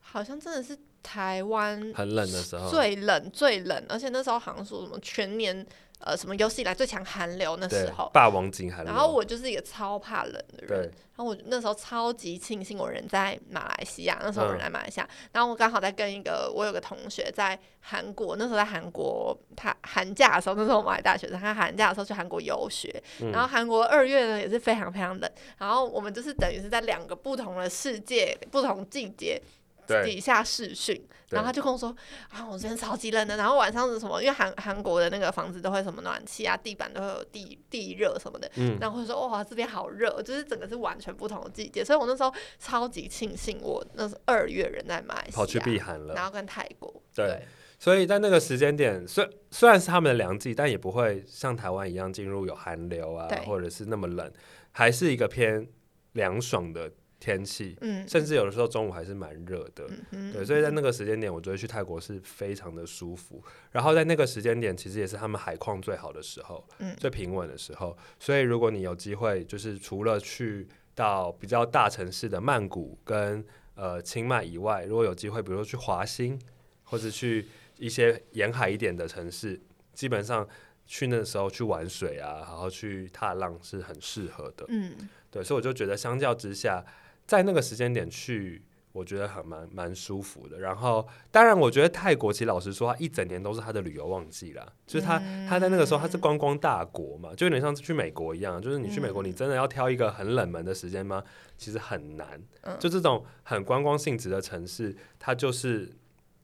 [0.00, 5.66] 好像真的是台湾很冷的时候，最冷最冷，而且那时候好像说什么全年。
[6.02, 8.92] 呃，什么有史以来最强寒流那时候，霸王级寒流。
[8.92, 10.82] 然后我就是一个超怕冷的人，
[11.16, 29.40] 然后我那时候超级庆幸我人在马来西亚，那时候我人在马来西亚，然后我刚好在跟一个我有个同学在韩国，那时候在韩国，他寒假的时候，那时候我们还大学生，他寒假的时候去韩国游学，然后韩国二月呢也是非常非常冷，然后我们就是等于是在两个不同的世界、不同季节。
[29.86, 31.94] 底下视讯，然后他就跟我说
[32.30, 33.36] ：“啊，我这边超级冷的。
[33.36, 34.22] 然后晚上是什么？
[34.22, 38.50] 因为韩韩国的那个房子都会什么暖气啊，地板都会有地地热什么的。
[38.56, 41.84] 嗯，然后会说哇，这边好热，就是整个是完全不同的季节。
[41.84, 47.02] 所以我那时候超级庆幸，我那是二月人在马来西亚跑去避寒了，然后跟泰国。
[47.14, 47.42] 对，
[47.78, 54.32] 所以在那个时间点，虽虽然是他们的凉季，但也不会像台湾一样进入有寒流啊，或者是那么冷，
[54.70, 55.66] 还是一个偏
[56.12, 56.90] 凉爽的。
[57.22, 63.40] 天气，嗯，甚至有的时候中午还是蛮热的，对，所以在那个时间点，我觉得去泰国是非常的舒服。
[63.70, 67.96] 然后在那个时间点，其实也是他们海况最好的时候，嗯，最平稳的时候。
[68.18, 73.44] 所以如果你有机会，就是除了去到比较大城市的曼谷跟
[73.76, 76.36] 呃清迈以外，如果有机会，比如说去华兴
[76.82, 77.46] 或者去
[77.78, 79.60] 一些沿海一点的城市，
[79.94, 80.44] 基本上
[80.86, 86.84] 去那时候去玩水啊，然后去踏浪是很适合的，嗯，对，所以我就觉得相较之下。
[87.32, 90.58] 在那个时间点去，我觉得很蛮蛮舒服的。
[90.58, 94.70] 然后，当然，我觉得泰国其实老实说，它一整年都是它的旅游旺季啦。
[94.86, 95.18] 就是它，
[95.48, 98.60] 它在那个时候，它是观光大国嘛，就有点像去美国一样。
[98.60, 101.24] 就是你去美国，你真的要挑一个很冷门的时间吗？
[101.56, 102.38] 其实很难。
[102.78, 105.90] 就这种很观光性质的城市，它就是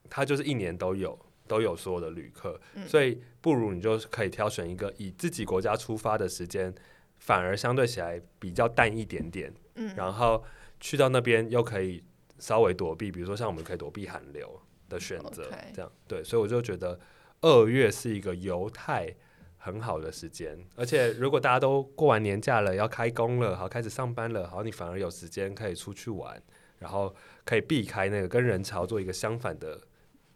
[0.08, 6.74] 它就是一年都有都有所有的旅客，所以不如你就可以挑选一个以自己国家出发的时间，
[7.18, 9.52] 反而相对起来比较淡一点点。
[9.74, 10.42] 嗯，然后。
[10.80, 12.04] 去到那边又可以
[12.38, 16.98] 稍微躲避，比如说像我们可以躲避寒流的选择，这样对，所以我就觉得
[17.40, 19.12] 二月是一个犹太
[19.56, 26.40] 很好的时间，而且如果大家都过完年假了，要开工了，好开始上班了，好你反而有时间可以出去玩，
[26.78, 27.14] 然后
[27.44, 29.80] 可以避开那个跟人潮做一个相反的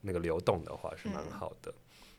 [0.01, 1.73] 那个流动的话，是蛮好的。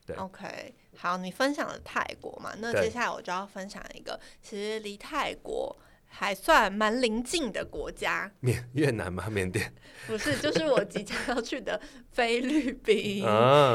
[0.05, 2.53] 对，OK，好，你分享了泰国嘛？
[2.59, 5.77] 那接下来我就要分享一个，其实离泰国。
[6.15, 9.27] 还算蛮临近的国家，缅越南吗？
[9.31, 9.73] 缅甸
[10.05, 13.17] 不是，就是我即将要去的菲律宾。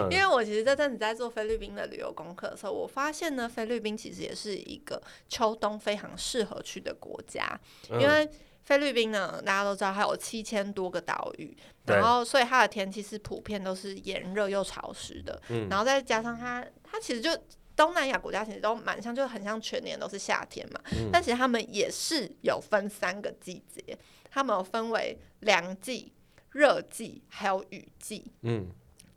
[0.09, 7.59] 因为我其实这阵子在做菲律宾的旅游功课的时候，我发现呢，菲律宾其实也是一个秋冬非常适合去的国家。
[7.90, 8.31] 因为
[8.62, 15.42] 菲律宾呢，大家都知道它有七千多个岛屿，然后所以它的天气是普遍都是炎热又潮湿的。
[15.68, 17.31] 然后再加上它，它其实就。
[17.79, 20.81] 东南亚国家其实都蛮像，就很像全年都是夏天嘛。
[21.12, 23.97] 但其实他们也是有分三个季节，
[24.29, 26.12] 他们有分为凉季、
[26.51, 28.33] 热季还有雨季。
[28.43, 28.67] 嗯，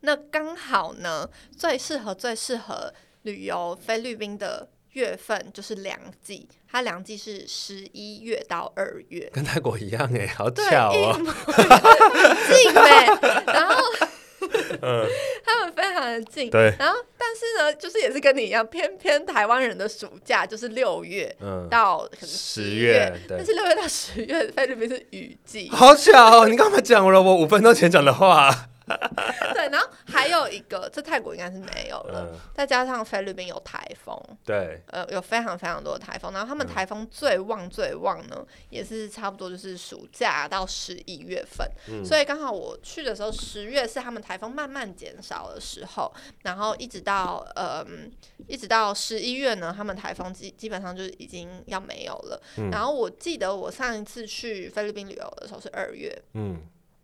[0.02, 2.94] 那刚好呢，最适合最适合
[3.24, 11.18] 旅游菲律宾的月份就是凉季，它凉季是十一月到二月，跟泰国一样哎，好巧哦，
[12.48, 13.08] 近哎，
[13.48, 13.82] 然后。
[14.82, 15.08] 嗯，
[15.46, 16.74] 他们非常的近，对。
[16.80, 21.36] 然后，但是呢，就是也是跟你一样，偏偏台湾人的暑假就是六月
[21.70, 26.42] 到十月，但是六月到十月菲律宾是雨季，好巧！
[26.42, 28.70] 哦你干嘛讲了我五分钟前讲的话？
[29.54, 32.36] 对，然后还有一个，这泰国应该是没有了。
[32.54, 36.32] 再加上菲律宾有台风，对，呃，有非常非常多的台风。
[36.34, 41.70] 然后他们台风最旺最旺呢，也是差不多就是暑假到十一月份。
[42.04, 46.12] 所以刚好我去的时候，十月是他们台风慢慢减少的时候，
[46.44, 47.86] 然后一直到呃，
[48.48, 52.42] 一直到十一月呢，他们台风基基本上就是已经要没有了。
[52.72, 56.62] 然后我记得我上一次去菲律宾旅游的时候是二月，嗯。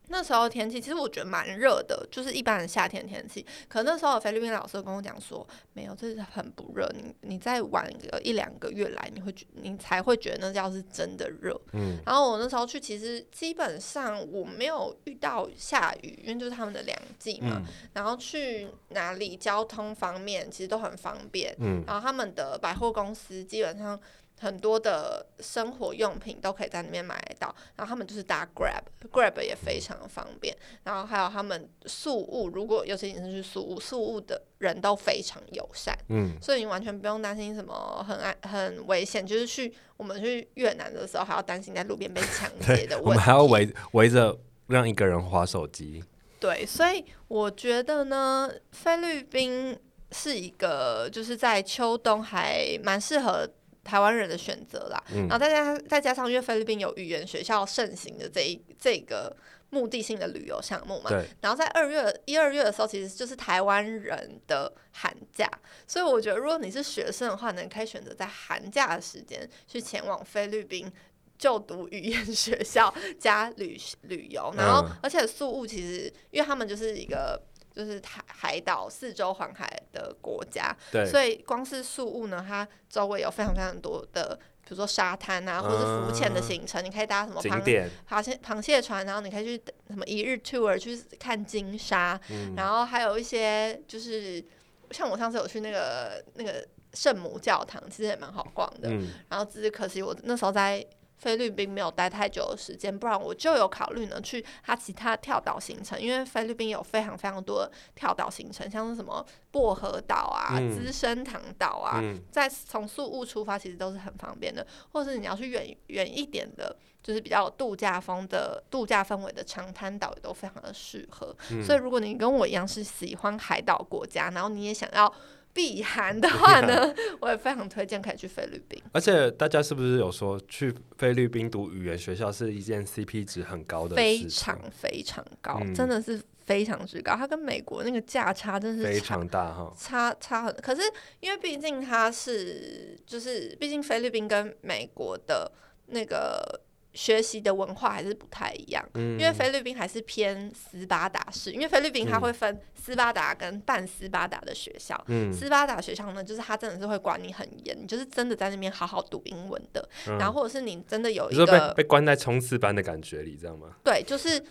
[0.09, 3.45] 那时候天气其实我觉得蛮热的，就是一般的夏天天气。
[3.67, 6.89] 可那时候菲律宾老师跟我讲说，没有，这是很不热。
[6.95, 11.59] 你你再晚个一两个月来，你会觉你才会觉得那叫是真的热。
[11.73, 11.97] 嗯。
[12.05, 17.61] 然后我那时候去，其实基本上我没有遇到下雨，因为就是他们的凉季嘛。
[17.93, 21.55] 然后去哪里交通方面其实都很方便。
[21.59, 21.83] 嗯。
[21.85, 23.99] 然后他们的百货公司基本上。
[24.39, 46.03] 很多的生活用品都可以在那边买得到，然后他们就是搭 Grab，Grab 也非常的方便，然后还有他们宿务，如果尤其你是去宿务，宿务的人都非常友善，嗯，所以你完全不用担心什么很安很危险，就是去我们去越南的时候还要担心在路边被抢劫的 问题，我们还要围围着让一个人划手机，
[46.39, 49.75] 对，所以我觉得呢，菲律宾
[50.11, 53.49] 是一个就是在秋冬还蛮适合。
[53.87, 55.01] 台湾人的选择啦。
[55.13, 59.35] 然后再加再加上，因为菲律宾有语言学校盛行的这一这个
[59.69, 61.09] 目的性的旅游项目嘛。
[61.41, 65.49] 然后在二月一二月的时候，其实就是台湾人的寒假，
[65.87, 70.91] 所以我觉得如果你是学生的话，你可以选择在寒假的时间去前往菲律宾
[71.37, 74.53] 就读语言学校加旅旅游。
[74.57, 77.41] 然后，而且宿务其实因为他们就是一个。
[77.77, 87.61] 就是海海岛四周环海的国家，所以光是宿务呢，它周围有非常非常多的，比如说沙滩啊，或者浮潜的行程，你可以搭什么螃
[88.09, 92.19] 螃蟹螃蟹船，然后你可以去什么一日 tour 去看金沙，
[92.55, 94.43] 然后还有一些就是
[94.89, 98.89] 像我上次有去那个那个圣母教堂，其实也蛮好逛的，
[99.29, 100.83] 然后只是可惜我那时候在。
[101.17, 112.01] 菲律宾没有待太久的时间，不然我就有考虑呢去它其他跳岛行程，因为菲律宾有非常非常多跳岛行程，像是什么薄荷岛啊、资生堂岛啊，
[112.31, 121.35] 在从宿务出发其实都是很方便的，或者是你要去远远一点的，就是比较度假风的度假氛围的长滩岛也都非常的适合。
[121.63, 125.11] 所以如果你跟我一样是喜欢海岛国家，然后你也想要。
[125.57, 128.79] 避寒的话呢， 我也非常推荐可以去菲律宾。
[128.91, 137.15] 而且大家是不是有说去菲律宾读语言学校是一件 CP 值很高的非常非常高，真的是非常之高。
[137.15, 140.55] 它跟美国那个价差真是非常大哈，差差很。
[140.57, 140.81] 可是
[141.21, 145.51] 因为毕竟它是，就是毕竟菲律宾跟美国的
[145.87, 146.61] 那个。
[146.97, 154.99] 学习的文化还是不太一样，因为菲律宾还是偏斯巴达式，因为菲律宾它会分斯巴达跟半斯巴达的学校。
[155.31, 163.75] 斯巴达学校呢，就是它真的是会管你很严，你就是真的在那边好好读英文的，然后或者是你真的有一个被被关在冲刺班的感觉里，这样吗？
[163.83, 164.43] 对，就是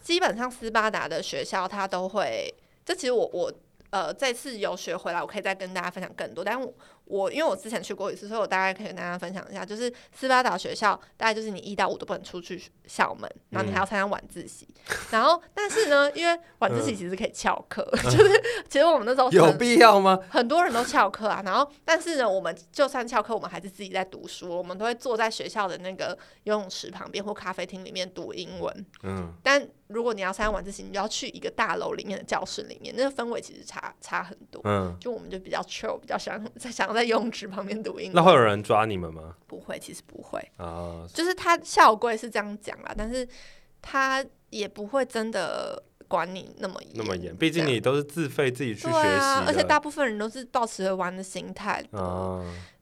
[0.00, 2.50] 基本上斯巴达的学校它都会，
[2.82, 3.52] 这其实我我
[3.90, 6.74] 呃这次游学回来，我可以再跟大家分享更多，但是。
[7.06, 14.66] 我因为我之前去过一次，所以我大概可以跟大家分享一下，就是斯巴达学校大概就是你一到五都不能出去校门，然后你还要参加晚自习，
[15.10, 20.18] 然后但是呢，因为晚自习其实可以翘课， 就是 其实我们那时候有必要吗？
[20.30, 28.86] 很多人都翘课啊，然后但是呢，我们就算翘课，我们还是自己在读书，我们都会坐在学校的那个游泳池旁边或咖啡厅里面读英文。
[29.02, 34.62] 嗯，但如果你要参加晚自习，你就要去一个大楼里面的教室里面，那个氛围其实差差很多。
[34.64, 36.94] 嗯，就我们就比较 chill，比较想在想要。
[36.94, 39.34] 在游泳池旁边读英，那会有人抓你们吗？
[39.48, 41.04] 不会，其实不会啊。
[41.12, 43.28] 就是他校规是这样讲啦，但是
[43.82, 47.34] 他也不会真的管你那么严那么严。
[47.34, 51.84] 毕竟你都是自费自己去学习，而且大部分人都是抱持着玩的心态。
[51.90, 52.40] 啊，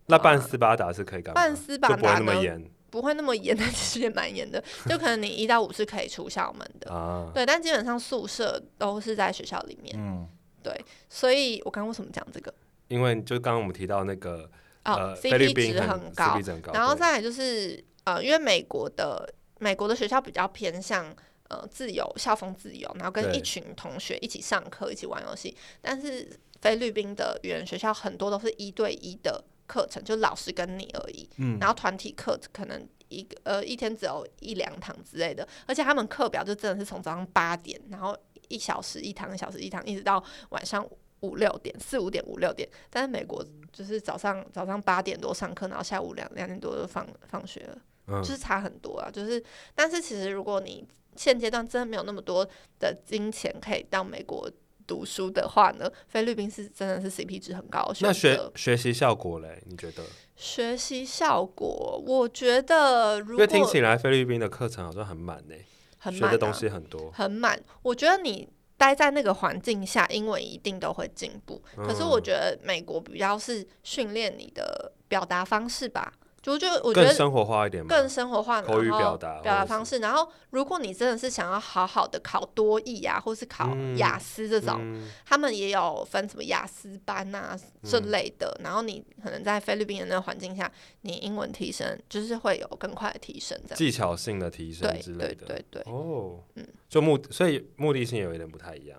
[0.08, 1.40] 那半斯巴达是可以干嘛？
[1.40, 4.62] 办斯巴达不会那么严，不会那么严， 但其实也蛮严的。
[4.86, 7.30] 就可能你一到五是可以出校门的啊。
[7.34, 9.96] 对，但基本上宿舍都是在学校里面。
[9.98, 10.28] 嗯，
[10.62, 10.78] 对。
[11.08, 12.52] 所以我刚刚为什么讲这个？
[12.88, 14.48] 因为就刚刚我们提到那个
[14.82, 21.06] 呃，CP 值很高，然后再来就是呃，因为美国的美国的学校比较偏向
[21.48, 25.56] 呃自由校风自由，然后跟一群同学一起上课，一起玩游戏。
[25.80, 26.28] 但是
[26.60, 31.28] 菲律宾的语言学校很多都是一对一的课程，就老师跟你而已。
[31.38, 38.16] 嗯，然后团体课可能一个呃一天只有一两堂之类的，而且他们课表就真的是从早上八点，然后
[38.48, 40.86] 一小时一堂，一小时一堂，一直到晚上。
[41.22, 49.08] 五六点，四五点，五六点，但是美国就是早上早上八点多上课，然后下午两两点多就放放学了，就是差很多啊。
[49.08, 49.40] 就是，
[49.72, 52.44] 但是其实如果你现阶段真的没有那么多
[52.80, 54.50] 的金钱可以到美国
[54.86, 57.92] 读书的话呢，菲律宾是真的是 CP 值很高。
[58.00, 59.62] 那学学习效果嘞？
[59.66, 60.02] 你觉得？
[60.36, 65.54] 学习效果，我觉得，因为听起来菲律宾的课程好像很满呢，
[65.98, 67.62] 很学的东西很多，很满。
[67.82, 68.48] 我觉得你。
[68.74, 71.62] 待在那个环境下，英文一定都会进步。
[71.76, 76.12] 可是我觉得美国比较是训练你的表达方式吧。
[76.42, 80.00] 就就我觉得更生活化一点，更生活化，口语表达表达方式。
[80.00, 88.60] 然后，如果你真的是想要好好的考多译啊，或是考雅思这种，他们也有分什么雅思班啊这类的。
[88.64, 90.68] 然后你可能在菲律宾的那个环境下，
[91.02, 95.46] 你英文提升就是会有更快的提升，这样技巧性的提升之类的。
[95.46, 98.98] 对对对哦，嗯，就目所以目的性有一点不太一样。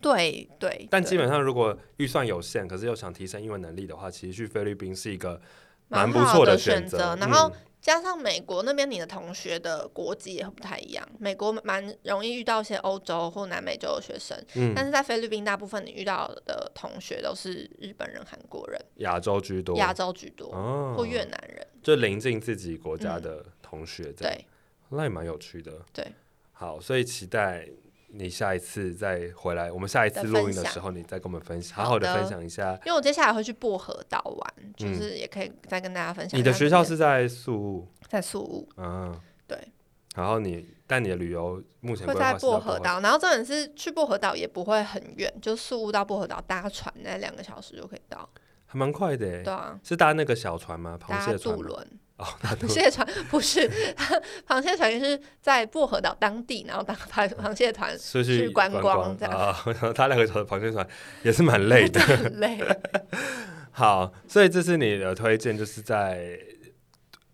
[0.00, 5.40] 对对，但基本上如果预算有限，可是又想提升英文能力的话，其实去菲律宾是一个。
[5.94, 14.42] 蛮不错的选择，然后加上美国那边你的同学的国籍也不太一样，美国蛮容易遇到一些欧洲或南美洲的学生，
[14.74, 20.50] 但是在菲律宾大部分你遇到的同学都是日本人、韩国人，亚洲居多，亚洲居多，
[20.96, 24.46] 或越南人，就临近自己国家的同学，对，
[24.88, 26.06] 那也蛮有趣的，对，
[26.52, 27.68] 好，所以期待
[28.16, 32.72] 你下一次再回来，我们下一次录音的时候，你再跟我们分享，好好的分享一下。
[32.86, 36.38] 因为我接下来会去薄荷岛玩，就是也可以再跟大家分享。
[36.38, 39.12] 你的学校是在宿务，在宿务，嗯，
[39.48, 39.58] 对。
[40.14, 48.28] 然后你，但你的旅游目前会在薄荷岛，然后这里是去薄荷岛也不会很远，就宿务到薄荷岛搭船那两个小时就可以到，
[48.66, 49.42] 还蛮快的。
[49.42, 50.96] 对啊，是搭那个小船吗？
[51.02, 51.84] 螃蟹渡轮。
[52.16, 53.68] 哦，螃蟹船不是，
[54.46, 59.34] 螃蟹船是在薄荷岛当地，然后当螃螃蟹团去观光这样。
[59.36, 60.86] 啊，他两个船螃蟹船
[61.22, 62.00] 也是蛮累的，
[62.38, 62.58] 累。
[63.72, 66.38] 好，所以这是你的推荐，就是在。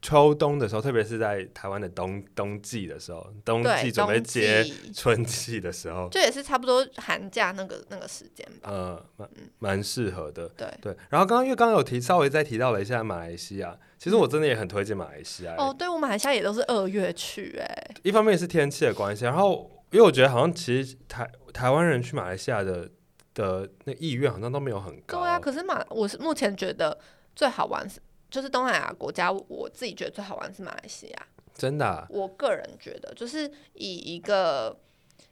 [0.02, 8.70] 秋冬的时候，特别是在台湾的冬冬季的时候，冬季准备接春季的时候，就也是差不多寒假那个那个时间吧。
[8.70, 10.48] 呃，蛮蛮适合的。
[10.50, 10.96] 对对。
[11.10, 15.54] 然后刚刚因为刚刚有提，稍微再提到了一下马来西亚，其实我真的也很推荐马来西亚。
[15.58, 17.94] 哦，对，我马来西亚也都是二月去，哎。
[18.02, 22.88] 一方面是天气的关系，然后因为我觉得好像其实台台湾人去马来西亚的
[23.34, 25.20] 的那意愿好像都没有很高。
[25.20, 26.98] 对啊，可是马我是目前觉得
[27.36, 28.00] 最好玩是。
[28.30, 31.26] 就是东南亚国家，我自己觉得最好玩是马来西亚。
[31.52, 34.74] 真的，我个人觉得，就是以一个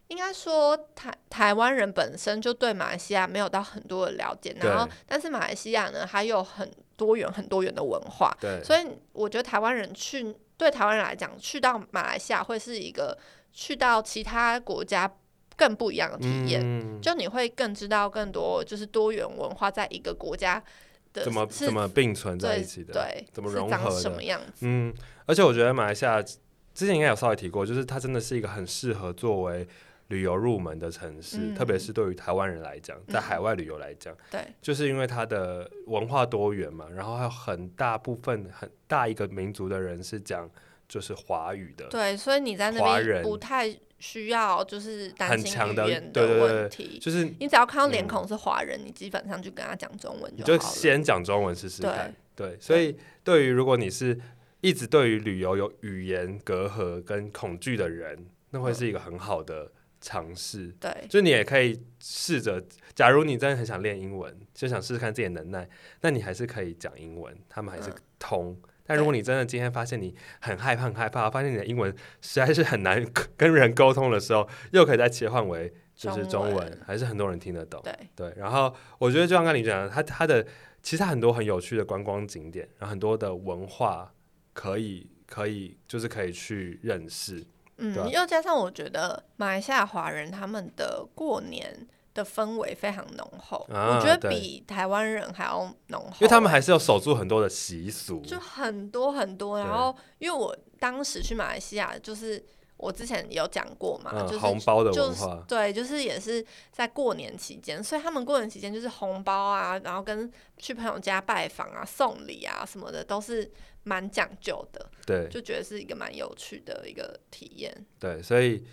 [0.09, 8.37] 应该说台台湾人本身就对马来西亚没有到很多的了解，然后但是马来西亚呢，还有很多元很多元的文化。
[8.41, 13.17] 对，所以我觉得台湾人去对台湾人来讲，去到马来西亚会是一个
[13.53, 15.11] 去到其他国家
[15.57, 17.01] 更不一样的体验。
[17.01, 20.63] 就你会更知道更多，就是多元文化在一个国家。
[21.13, 22.93] 怎么怎么并存在一起的？
[22.93, 24.41] 对，怎么融合的？
[24.61, 24.95] 嗯，
[25.27, 29.67] 而且我觉得马来西亚之前应该有稍微提过，就是它真的是一个很适合作为
[30.09, 40.49] 旅游入门的城市，特别是对于台湾人来讲，在海外旅游来讲，对，就是因为它的文化多元嘛，然后还有很大部分很大一个民族的人是讲
[40.89, 43.77] 就是华语的，对，所以你在那边不太。
[43.99, 52.15] 需要就是担心语言的问题，就是你只要看到脸孔是华人，你基本上就跟他讲中文就好就先讲中文试试看。
[52.37, 54.19] 对，所以对于如果你是
[54.61, 60.73] 一直对于旅游有语言隔阂跟恐惧的人，那会是一个很好的尝试。
[60.79, 62.63] 对，就你也可以试着，
[62.95, 65.69] 假如你真的很想练英文，就想试试看自己的能耐，
[66.03, 68.57] 那你还是可以讲英文，他们还是通。
[68.89, 77.83] 但如果你真的今天发现你很害怕、很害怕，发现你的英文实在是很难 跟人沟通的时候，又可以再切换为就是中文，还是很多人听得懂。
[77.85, 78.33] 对对。
[78.39, 80.47] 然后我觉得就像刚你讲的，它它的
[80.83, 84.15] 其实很多很有趣的观光景点，然后很多的文化
[84.55, 87.45] 可以可以就是可以去认识。
[87.77, 91.87] 嗯，又加上我觉得马来西亚华人他们的过年。
[92.19, 99.61] 的氛围非常浓厚，我觉得比台湾人还要浓厚，因为他们还是要守住很多的习俗，就很多很多。
[99.61, 102.45] 然后，因为我当时去马来西亚，就是
[102.77, 113.49] 我之前有讲过嘛，就是红包的文化，对，就是也是在过年期间，所以他们过年期间就是红包啊，然后跟去朋友家拜访啊、送礼啊什么的，都是
[113.85, 114.91] 蛮讲究的。
[115.07, 117.87] 对，就觉得是一个蛮有趣的一个体验。
[118.01, 118.67] 对，所以。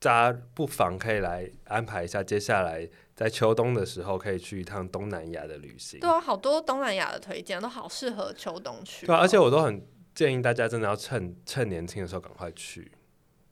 [0.00, 5.98] 大家不妨可以来安排一下，接下来在秋冬的时候可以去一趟东南亚的旅行。
[5.98, 9.06] 对啊，好多东南亚的推荐都好适合秋冬去。
[9.06, 9.84] 对啊，而且我都很
[10.14, 12.92] 建议大家真的要趁趁年轻的时候赶快去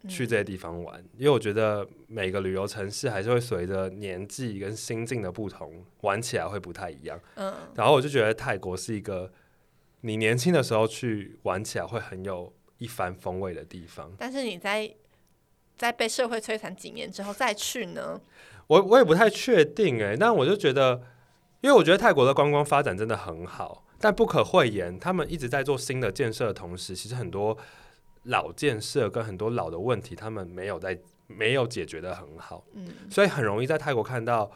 [0.09, 7.21] 去这些地方玩，因为我觉得每个旅游城市还是会随着年纪跟心境的不同，玩起来会不太一样。
[7.35, 9.33] 嗯，然后我就觉得泰国是一个
[10.03, 14.13] 你年轻的时候去玩起来会很有一番风味的地方。
[14.17, 14.95] 但是你在
[15.77, 18.21] 在被社会摧残几年之后再去呢？
[18.67, 21.03] 我我也不太确定哎，但我就觉得，
[21.61, 27.57] 因为我觉得泰国的观光发展真的很好，但不可讳言，他们一直在做新的建设的同时，其实很多
[28.25, 32.65] 老建设跟很多老的问题，他们没有在没有解决的很好。
[32.73, 34.51] 嗯，所以很容易在泰国看到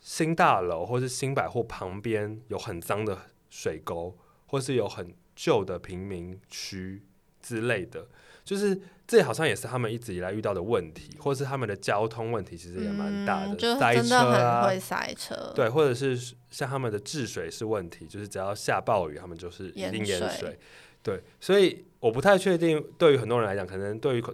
[0.00, 3.16] 新大楼或是新百货旁边有很脏的
[3.48, 4.14] 水沟，
[4.46, 7.02] 或是有很旧的贫民区
[7.40, 8.06] 之类的。
[8.48, 15.52] 就是这好像也是他们一直以来遇到的问题，或是他们的交通问题，其实也蛮大的，塞车啊，会塞车。
[15.54, 20.58] 对，或者是像他们的治水是问题，就是只要下暴雨，他们就是一定淹水。
[21.02, 24.24] 对，所以我不太确定，对于很多人来讲，可能对于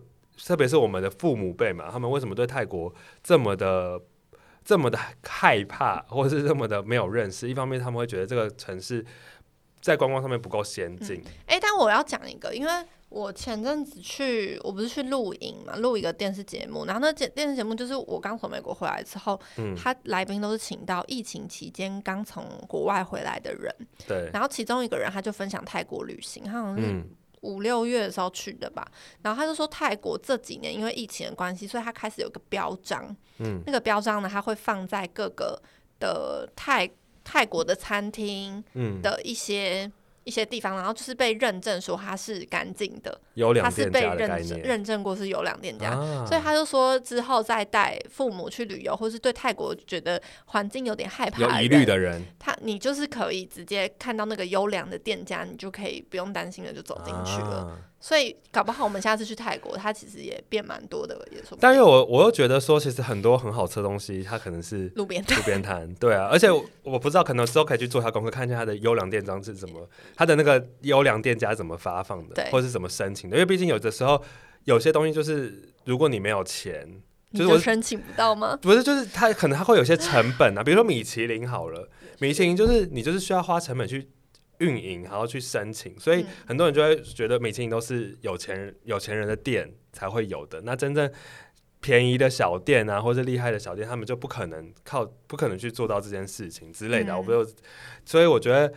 [0.47, 4.01] 特别是我们的父母辈嘛，他们为什么对泰国这么的
[4.65, 7.49] 这么的害怕，或是这么的没有认识？
[7.49, 9.05] 一方面他们会觉得这个城市
[9.81, 11.21] 在观光上面不够先进。
[11.47, 12.73] 哎，但我要讲一个，因为。
[13.15, 16.85] 我前阵子去，我不是去录影嘛，录一个电视节目。
[16.85, 19.41] 然后那节电视节目就是我刚从美国回来之后，
[19.81, 23.73] 他来宾都是请到疫情期间刚从国外回来的人。
[24.09, 24.29] 对。
[24.33, 27.05] 然后其中一个人他就分享泰国旅行，他好像是
[27.43, 28.85] 五六月的时候去的吧。
[29.23, 35.63] 然后他就说，泰国这几年因为疫情的关系，所以他开始有个标章，嗯，那个标章呢，他会放在各个
[36.01, 36.91] 的泰
[37.23, 38.65] 泰国的餐厅
[39.01, 39.89] 的一些。
[40.25, 43.21] 一些地方，然后就是被认证说它是干净的，
[43.63, 45.95] 它是被认证认证过是有两店家，
[46.27, 57.79] 所以他就说之后再带父母去旅游，或是对泰国觉得环境有点害怕、有疑虑的人，他你就是可以直接看到那个优良的店家，你就可以不用担心的就走进去了。
[58.05, 61.57] 所以搞不好我们下次去泰国，它其实也变蛮多的，也说。
[61.59, 66.29] 但因为我我又觉得说，其实很多很好吃的东西，它可能是路边路边摊，对啊。
[66.31, 66.49] 而且
[66.83, 73.37] 我不知道，可能之后可以去做一下功课，看一下它的优良店章是怎么，它的那个优良店家怎么发放的，或者是怎么申请的。
[73.37, 74.23] 因为毕竟有的时候
[74.65, 76.87] 有些东西就是，如果你没有钱，
[77.33, 78.59] 就是我申请不到吗？
[78.61, 81.89] 不是，就是它可能它会有些成本啊，比如说米其林好了，
[82.19, 84.11] 米其林就是你就是需要花成本去。
[84.65, 90.63] 运营还要去申请，所以很多人就会觉得米其林都是有钱人、有钱人的店才会有的。
[90.63, 91.11] 那真正
[91.81, 97.15] 便宜的小店啊，或者厉害的小店，他们就不可能靠，不可能去做到这件事情之类的。
[97.15, 97.47] 我不就，
[98.07, 98.73] 所以我觉得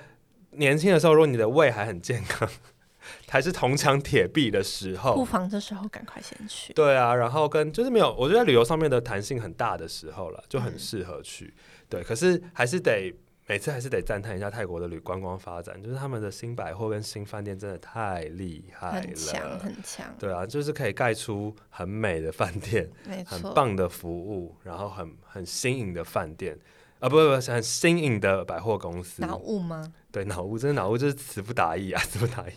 [0.51, 2.49] 年轻的时候，如果你的胃还很健康，
[3.29, 6.73] 还是铜墙铁壁的时候，不妨这时候赶快先去。
[6.73, 11.53] 对啊，然后跟就是没有，我觉得旅游上面的弹性很大的时候了，就很适合去。
[11.87, 13.13] 对，可是还是得。
[13.49, 20.15] 每次还是得赞叹一下泰国的旅观光发展，就是他们的新百货跟新饭店真的太厉害了，很强很强。
[20.19, 22.89] 对啊，就是可以盖出很美的饭店，
[23.25, 26.59] 很棒的服务，然后很很新颖的饭店，
[26.99, 29.21] 啊不不不，很新颖的百货公司。
[29.21, 29.93] 脑雾吗？
[30.11, 32.53] 对，脑雾，真的脑雾就是词不达意啊，词不达意，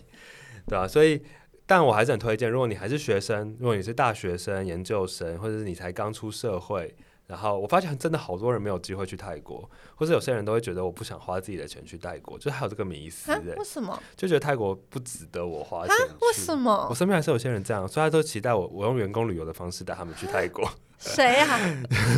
[0.66, 1.22] 对啊，所以，
[1.66, 6.93] 但我还是很推荐，如果你还是学生，如果你是大学生、研究生，或者是你才刚出社会。
[7.31, 13.31] 然后我发现真的好多人没有机会去泰国，或者有些人都会觉得我不想花自己的钱去泰国，就还有这个迷思。
[13.57, 13.97] 为什么？
[14.16, 15.95] 就觉得泰国不值得我花钱。
[16.22, 16.89] 为什么？
[16.91, 20.68] 我身边还是有些人这样，所以他都期待我，我用员工旅游的方式带他们去泰国。
[20.99, 21.57] 谁啊？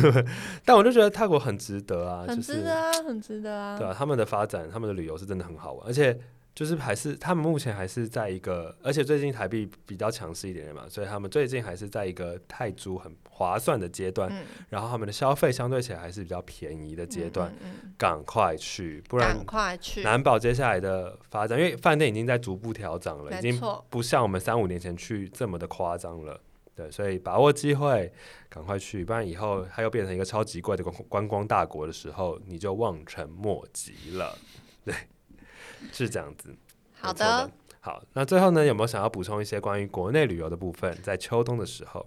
[0.65, 3.77] 但我就觉得泰国很值得啊，很值得啊，很值得啊。
[3.77, 6.19] 对啊，他们的发展，他们的旅游是真的很好玩，而且。
[6.55, 14.31] 就是还是他们目前还是在一个，而且最近台币比较强势一点点嘛，所以他们最近还是在一个泰铢很划算的阶段，
[14.69, 17.51] 然后他们的消费相对起来还是比较便宜的阶段，
[17.97, 26.39] 赶快去，不然快去，难保接下来的发展，因为饭店已经在逐步调整了，已经不像我们三五年前去这么的夸张了，
[26.75, 28.13] 对，所以把握机会，
[28.47, 34.37] 赶快去，不然以后它又变成一个超级贵的观观光大国的时候，你就望尘莫及了，
[34.85, 34.93] 对。
[35.91, 36.55] 是这样子，
[36.93, 38.01] 好的，好。
[38.13, 40.97] 那最后呢，有没有想要补充一些关于国内旅游的部分？
[41.01, 42.05] 在秋冬的时候，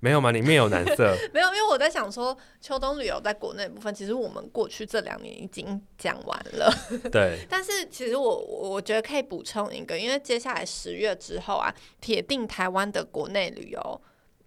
[0.00, 0.32] 没有吗？
[0.32, 1.14] 里面有蓝色。
[1.34, 6.72] 没有，因为我在想说，秋冬旅游在国内部分，其实我们过去这两年已经讲完了。
[7.10, 7.38] 对。
[7.50, 14.02] 但是其实我我觉得可以补充一个，因为接下来十月之后啊，铁定台湾的国内旅游。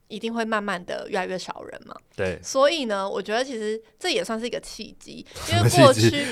[0.08, 1.96] 一定会慢慢的越来越少人嘛？
[2.16, 2.40] 对。
[2.44, 6.26] 所以呢，我觉得其实这也算是一个契机，因为过去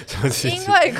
[0.49, 0.93] 因为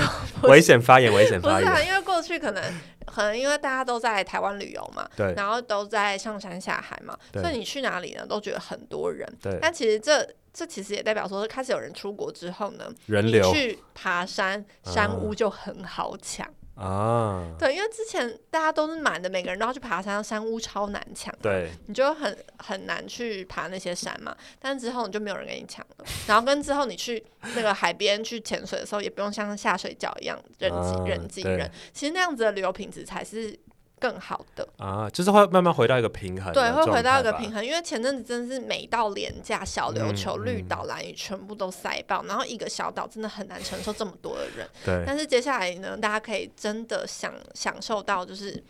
[0.50, 1.62] 危险发言，危险发言。
[1.62, 2.64] 不是啊，因为过去可能
[3.06, 5.34] 可能因为大家都在台湾旅游嘛，对。
[5.36, 9.28] 然后都在上山下海嘛，所以你去哪里呢，都觉得很多人。
[9.42, 9.58] 对。
[9.62, 16.48] 但其实这这其实也代表说，开始有人出国之后呢，人流去爬山山屋就很好抢。
[16.76, 24.36] 啊，对，因为之前大家都是满的，每个人都要去爬山，山屋超难抢，对，你就很很难去爬那些山嘛。
[24.60, 27.24] 但之后你就没有人跟你抢了，然后跟之后你去
[27.56, 33.58] 那个海边去潜水的时候，也不用像下水饺一样人挤人挤人，其实那样子的旅游品质才是。
[34.04, 37.66] 更好的啊，就是会慢慢回到一个平衡，对，会回到一个平衡。
[37.66, 44.68] 因为前阵子真的是每到廉价小琉球、绿岛、蓝屿全部都塞爆，然后一个小岛真的很难承受这么多的人。
[44.84, 48.62] 对，但是接下来呢，大家可以真的享享受到就是。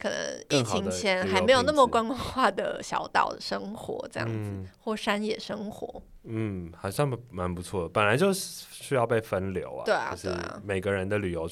[0.00, 7.86] 可能疫情前还没有那么观光化的小岛生活这样子，或山野生活，嗯，还算蛮不错。
[7.86, 11.46] 本来就是需要被分流啊，对啊，就是每个人的旅游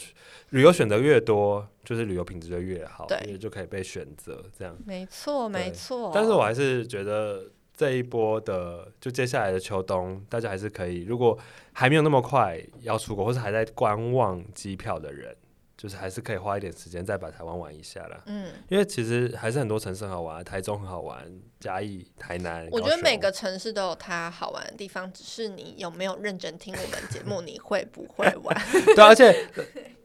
[0.51, 4.75] 旅游选择越多，就是旅游品质就越好，对，就可以被选择这样。
[4.87, 6.11] 没错，没错。
[6.15, 7.45] 但是我还是觉得
[7.77, 11.39] 这一波的，就接下来的秋冬，大家还是可以，如果
[11.75, 15.37] 还没有那么快要出国，或是还在观望机票的人。
[15.79, 18.21] 就是还是可以花一点时间再把台湾玩一下啦。
[18.27, 21.25] 嗯，因为其实还是很多城市很好玩，台中很好玩，
[21.61, 22.67] 嘉义、台南。
[22.73, 28.61] 我觉得每个城市都有它好玩的地方，只是你有没有认真听我们节目，你会不会玩？
[28.97, 29.33] 对，而且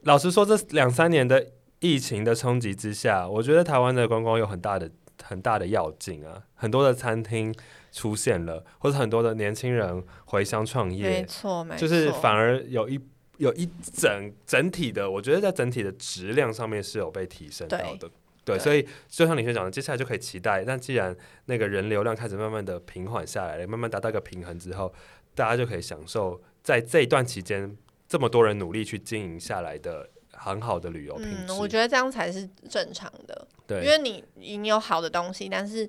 [0.02, 1.44] 老实说，这两三年的
[1.80, 4.88] 疫情的冲击之下，我觉得台湾的观光有很大的
[5.24, 7.52] 很大的要劲啊，很多的餐厅
[7.90, 13.00] 出现了，或者很多的年轻人回乡创业，没错，没错，就是反而有一。
[13.38, 18.10] 有一整整体的，我觉得在整体的质量上面是有被提升到的。
[18.44, 20.62] 对，所以就像李轩讲的，接下来就可以期待。
[20.62, 21.16] 但既然
[21.46, 24.92] 那个人流量开始慢慢的平缓下来了，慢慢达到一个平衡之后，
[25.34, 27.74] 大家就可以享受在这一段期间
[28.06, 31.54] 这么多人努力去经营下来的很好的旅游品质。
[31.54, 33.48] 我觉得这样才是正常的。
[33.66, 35.88] 对，因为你你有好的东西，但是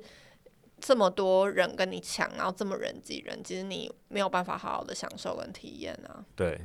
[0.80, 6.24] 这么多人跟你抢，然后这么人挤人，其实你没有办法好好的享受跟体验啊。
[6.38, 6.62] 对。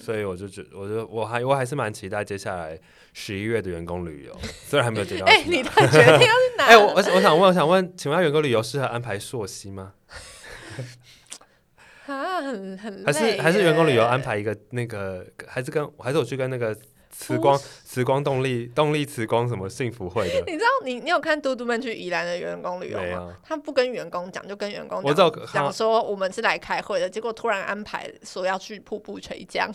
[0.00, 2.78] 所以我就觉，我就我还我还是蛮期待接下来
[3.12, 4.36] 十一月的员工旅游，
[4.66, 5.26] 虽然还没有接到。
[5.26, 6.66] 哎，你的决定是哪？
[6.68, 9.94] 哎，我我想问，我想问，请问员工旅游适合安排朔溪吗？
[12.06, 16.76] 啊，很很还是还是员工旅游安排一个那个，还是跟还是我去跟那个。
[17.18, 20.44] 慈光 慈光动力动力慈光什么幸福会的？
[20.46, 23.34] 你知道你你有看嘟嘟们去宜兰的员工旅游吗？
[23.42, 29.68] 他不跟员工讲，就跟员工讲讲说我们是来开会的，结果突然安排说要去瀑布垂江。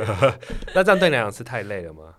[0.74, 2.14] 那这样对你来讲是太累了吗？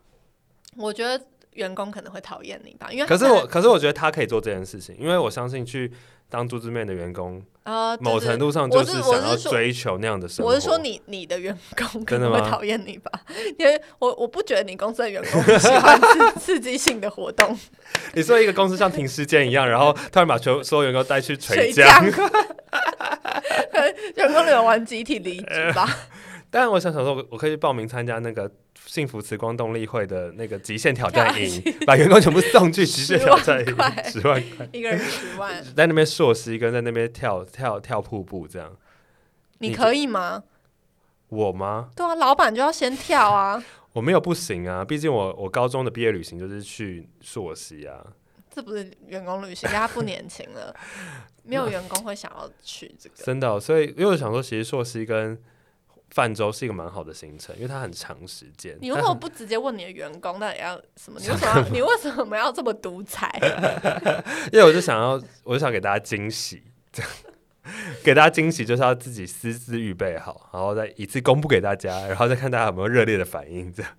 [0.77, 1.23] 我觉得
[1.55, 5.91] 员工可能会讨厌你吧，因为可是我可是我觉得他可以做这件事情，因为我相信去。
[6.27, 10.51] 当猪之面的员工啊，某程度上就是想要追求那样的生活。
[10.51, 13.11] 我是说你你的员工可能会讨厌你吧？
[13.59, 16.01] 因为我我不觉得你公司的员工喜欢
[16.39, 17.55] 刺激性的活动。
[18.15, 22.03] 你说一个公司像停尸间一样，然后突然把全所有员工带去垂降，
[24.15, 25.87] 员工有玩集体离职吧？
[26.55, 28.49] 但我想想说，我可以报名参加那个。
[28.87, 33.65] 幸福慈光动力会的那个极限挑战营， 把员工全部送去极限挑战营，
[34.05, 38.71] 十万块，一个人十万， 在那边硕士跟在那边跳跳跳瀑布，这样
[39.57, 40.43] 你可以吗？
[41.29, 41.89] 我吗？
[41.95, 43.61] 对啊，老板就要先跳啊！
[43.93, 48.05] 我没有不行啊，毕竟我我高中的毕业旅行就是去硕士啊。
[48.53, 50.73] 这不是员工旅行，他不年轻了，
[51.43, 53.15] 没有员工会想要去这个。
[53.23, 55.41] 真的，所以因为我想说，其实硕士跟
[56.11, 58.77] 泛舟是一个蛮好的行程，因为它很长时间。
[58.79, 61.19] 你为什么不直接问你的员工到底要什么？
[61.19, 63.29] 你为什么你为什么要这么独裁？
[64.53, 67.11] 因为我就想要，我就想给大家惊喜，这样
[68.03, 73.91] 给大家惊喜就是要自己私自预备好，然后再一次公布给大家，然后再看大家有没有热烈的反应，这样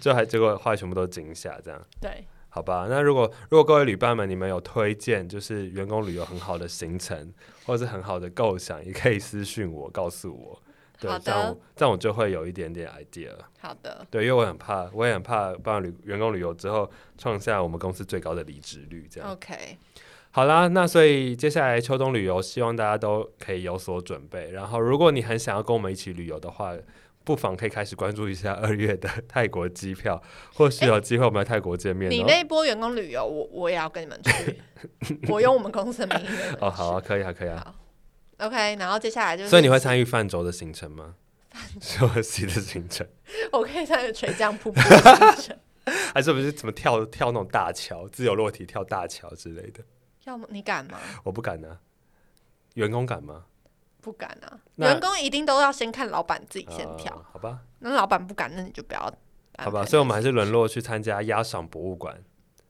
[0.00, 2.86] 就还结果话全部都惊吓，这样对，好吧？
[2.88, 7.32] 那如果如果各位旅伴们，你们有推荐就是员工旅游很好的行程，
[7.66, 10.62] 或者是很好的构想，也可以私信我，告诉我。
[11.00, 13.30] 对，这样这样我就会有一点点 idea。
[13.60, 14.06] 好的。
[14.10, 19.06] 对，因为我很怕，我也很怕办旅员工旅游之后创下我们公司最高的离职率。
[19.10, 19.30] 这样。
[19.30, 19.78] OK。
[20.30, 24.50] 好啦，那所以接下来秋冬旅游，希望大家都可以有所准备。
[24.50, 26.74] 然后，如果你很想要跟我们一起旅游的话，
[27.22, 30.20] 不妨可以开始关注一下 二月的泰国机票，
[30.54, 32.10] 或许有机会我们在泰国见面。
[32.10, 34.58] 你那一波员工旅游，我我也要跟你们去。
[35.30, 36.36] 我用我们公司的名义。
[36.60, 37.74] 哦，好啊，可以啊，可以啊。
[38.38, 41.14] OK，然后接下来就是所以你会参与泛舟的行程吗？
[41.50, 42.48] 泛舟的行
[42.88, 43.06] 程，
[43.52, 45.58] 我可以参与垂降瀑布的行程，
[46.12, 49.84] 还是不是怎么跳跳那种大桥，自由落体跳大桥之类的？
[50.24, 50.98] 要么你敢吗？
[51.22, 51.78] 我不敢啊。
[52.74, 53.44] 员工敢吗？
[54.00, 54.58] 不敢啊。
[54.76, 57.60] 员工一定都要先看老板自己先跳，好吧？
[57.78, 59.00] 那老板不敢，那你就不要。
[59.58, 62.20] 好吧，所以我们还是沦落去参加压赏博物馆，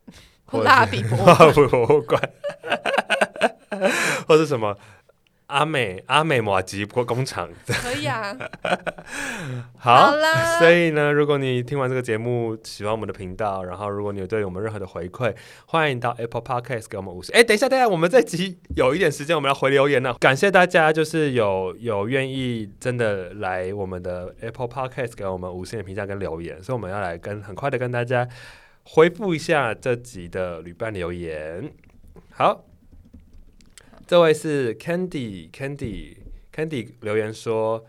[0.62, 2.20] 蜡笔博物馆，
[4.28, 4.76] 或者什么。
[5.54, 8.36] 阿美阿美马吉过工厂可以啊，
[9.78, 10.58] 好啦。
[10.58, 15.32] 所以呢，如果你听完这个节目喜欢我们的频道，然后如果你有对我们任何的回馈，
[15.66, 17.32] 欢迎到 Apple Podcast 给我们五星。
[17.32, 20.12] 哎，等一下，等一下，我们这集有一点时间，我们要回留言呢。
[20.18, 28.28] 感谢大家，就是有有愿意真的来我们的 Apple Podcast 给我们五星的评价跟留言，所以我们要来跟很快的跟大家
[28.82, 31.70] 回复一下这集的旅伴留言。
[32.32, 32.73] 好。
[34.06, 37.82] 这位是 Candy，Candy，Candy 留言说，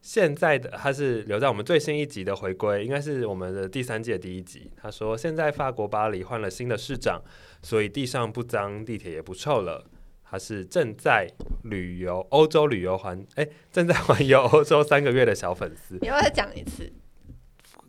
[0.00, 4.70] 现在的他是留在我们最新一集的回归，应该是我们的第三届第一集。
[4.80, 7.20] 他说，现在法国巴黎换了新的市长，
[7.62, 9.84] 所以地上不脏，地铁也不臭了。
[10.28, 11.28] 他是正在
[11.64, 15.98] 旅游欧洲旅游环， 哎，正在环游欧洲三个月的小粉丝。
[16.00, 16.92] 你要再讲一次？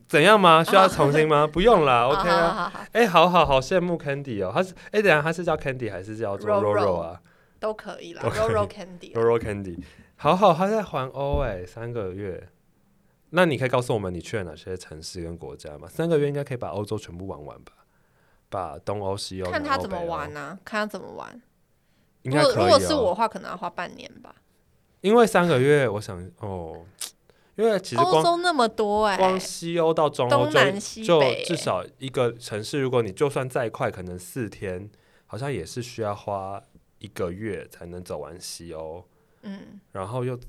[0.08, 0.64] 怎样吗？
[0.64, 1.46] 需要重新吗？
[1.52, 2.74] 不用了，OK 啊。
[2.94, 4.52] 哎，好好好，羡慕 Candy 哦。
[4.52, 7.22] 他是哎，等下他是叫 Candy 还是叫做 Roro 啊？
[7.60, 9.82] 都可以啦，Roro Candy，Roro Candy，
[10.16, 12.50] 好好，他在环欧哎，三个月，
[13.32, 15.88] 那你可以告诉我们你去了哪些城市跟国家吗？
[15.88, 17.74] 三个月应该可以把欧洲全部玩完吧？
[18.50, 20.58] 把东欧、西欧，看他怎么玩呢？
[20.64, 21.42] 看他怎么玩。
[22.24, 22.64] 应该可以。
[22.64, 24.36] 如果是我的话，可能要花半年吧。
[25.02, 26.86] 因为三个月，我想哦，
[27.56, 30.60] 因为其实欧洲那么多哎，光西欧到中欧就
[31.04, 34.90] 就至少一个城市，如果你就算再快，可能四天，
[35.26, 36.62] 好像也是需要花。
[37.00, 39.04] 一个月才能走完西欧，
[39.44, 40.40] 嗯，然后又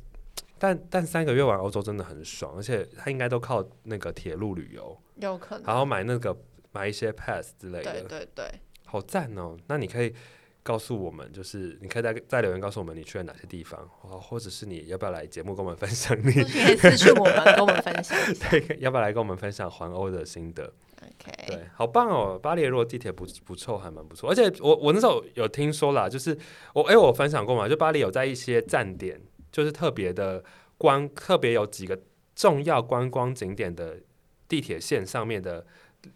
[0.59, 6.37] 但但三个月玩欧洲真的很爽，而且他应该都靠那个铁路旅游，有可能，然后买那个
[6.73, 9.57] 买一些 pass 之类的，对对对，好赞哦！
[9.67, 10.15] 那你可以
[10.63, 16.17] 告诉我们，就是你可以在在留言告诉我们你去了哪些地方，或者是你要不要来节目跟我们分享？
[16.19, 16.33] 你？
[16.33, 16.41] 可
[16.73, 18.19] 以私信我们跟我们分享，
[18.51, 20.73] 对，要不要来跟我们分享环欧的心得
[21.03, 22.39] ？OK，对，好棒哦！
[22.43, 24.31] 巴黎如果地铁不不臭，还蛮不错。
[24.31, 26.37] 而且我我那时候有听说啦，就是
[26.75, 29.21] 我哎，我分享过嘛，就巴黎有在一些站点。
[29.51, 30.45] 就是特别的
[30.77, 31.99] 观，特别有几个
[32.37, 33.99] 重要观光景点的
[34.47, 35.67] 地铁线上面的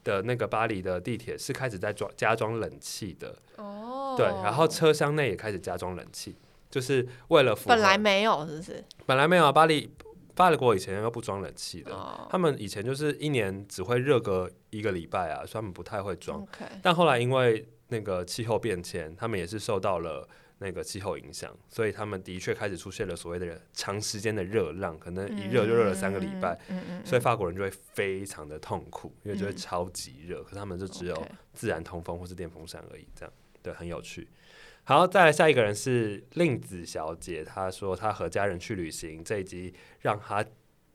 [0.05, 6.37] 的那个巴黎的地铁是开始在装加装冷气的哦，对，然后车厢内也开始加装冷气，
[6.71, 8.85] 就是为了本来没有是不是？
[9.07, 9.91] 本来没有啊，巴黎
[10.43, 11.93] 巴黎国以前又不装冷气的，
[12.29, 16.45] 他们以前就是一年只会热个一个礼拜啊，所以他们不太会装。
[16.83, 20.29] 但后来因为那个气候变迁，他们也是受到了。
[20.59, 26.57] 那个气候影响，所以他们的确开始出现了所谓的长时间的热浪，可能一热就热了三个礼拜，
[27.05, 34.29] 所以法国人就会非常的痛苦，因为就会超级热，可他们就只有自然通风或是电风扇而已，这样对，很有趣。
[34.85, 40.45] 好，再来下一个人是令子小姐，她说她和家人去旅行，这一集让她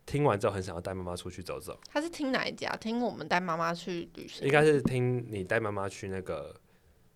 [0.05, 1.79] 听完之后很想要带妈妈出去走走。
[1.91, 2.75] 她是听哪一家？
[2.75, 4.45] 听我们带妈妈去旅行？
[4.45, 6.55] 应该是听你带妈妈去那个。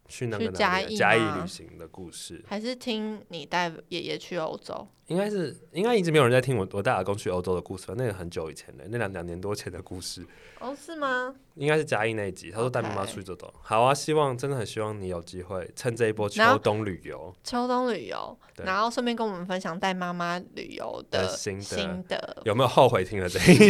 [0.07, 4.85] 去那个嘉义旅行的故事，还是听你带爷爷去欧洲？
[5.11, 7.93] 应该是应该一直没有人在听我我带阿公去欧洲的故事吧？
[7.97, 10.25] 那个很久以前的，那两两年多前的故事。
[10.59, 11.35] 哦，是吗？
[11.55, 13.53] 应该是嘉义那一集，他说带妈妈出去走走。
[13.61, 21.59] 好啊，希望真的很希望你有机会趁这一波秋冬旅游，秋冬旅游，然后顺便跟我们分享带妈妈旅游的心
[22.07, 22.41] 得。
[22.45, 23.69] 有没有后悔听了这一集？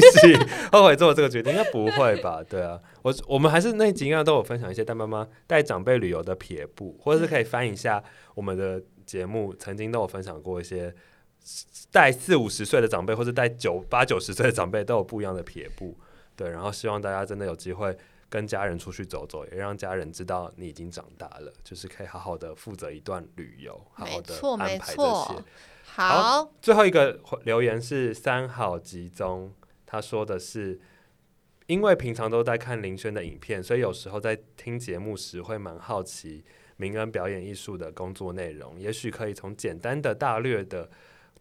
[0.72, 1.52] 后悔做了这个决定？
[1.52, 2.44] 应该不会吧？
[2.48, 8.04] 对啊，我我们还是那集应该都有分享一些带妈妈带长辈旅游的撇步，或者是可以翻一下
[8.36, 10.94] 我们的节目，曾经都有分享过一些。
[11.92, 15.98] 带四五十岁的长辈，或者带九八九十岁的长辈，都有不一样的撇步，
[16.36, 16.50] 对。
[16.50, 17.98] 然后希望大家真的有机会
[18.30, 25.44] 跟家人出去走走，也让家人知道你已经长大了，就是可以好好的负责一段旅游，好好的安排这些。
[25.84, 29.52] 好，最后一个留言是三好集中，
[29.86, 30.80] 他说的是，
[31.66, 36.46] 因为平常都在看林轩的影片，所以有时候在听节目时会蛮好奇
[36.78, 40.90] 明恩表演艺术的工作内容，也许可以从简单的大略的。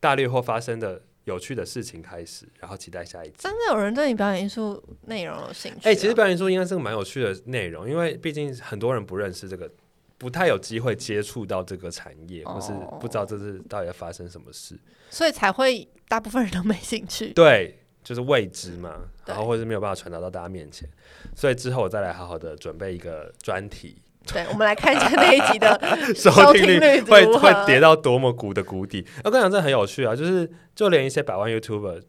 [0.01, 3.35] 大略或发生的有趣的事情开始，然后期待下一集。
[3.39, 5.89] 真的有人对你表演艺术内容有兴趣？
[5.89, 9.71] 哎，其实表演艺术应该是个蛮有趣的内容，因为毕竟很多人不认识这个，
[10.17, 14.79] 不太有机会接触到这个产业，或是不知道这是到底要发生什么事，
[15.11, 17.33] 所以才会大部分人都没兴趣。
[17.35, 20.89] 对，就是未知嘛，然后或者是没有办法传达到大家面前，
[21.37, 24.01] 所以之后我再来好好的准备一个专题。
[24.35, 25.79] 对，我们来看一下那一集的
[26.15, 29.05] 收听率会会跌到多么谷的谷底。
[29.25, 32.03] 我跟你讲，这很有趣啊，就是就连一些百万 YouTuber，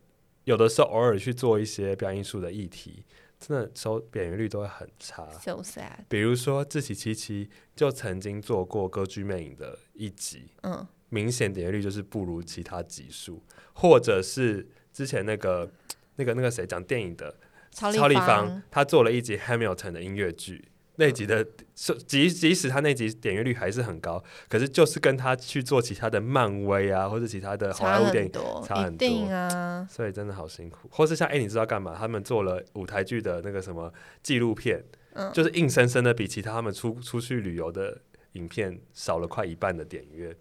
[0.44, 3.04] 有的时候偶尔去做一些表演艺术的议题，
[3.40, 5.28] 真的收点阅率都会很差。
[5.42, 6.06] So sad。
[6.08, 13.44] 比如说志崎七七就曾经做过《歌剧魅影》的一集，嗯，明显点阅率就是不如其他集数，
[13.74, 15.72] 或者是之前那个
[16.18, 17.34] 那个那个谁讲电影的
[17.72, 20.66] 超立方，他做了一集 Hamilton 的音乐剧。
[21.02, 21.44] 那集的，
[22.06, 28.32] 即即使他那集点阅率还是很高，可是就是跟他去做其他的漫威啊，或者其他的好莱坞电影
[28.64, 30.88] 差很多啊，所以真的好辛苦。
[30.92, 31.96] 或是像哎，你知道干嘛？
[31.98, 33.92] 他们做了舞台剧的那个什么
[34.22, 34.84] 纪录片，
[35.34, 38.00] 就是硬生生的比其他他们出出去旅游的
[38.34, 40.38] 影片少了快一半的点阅。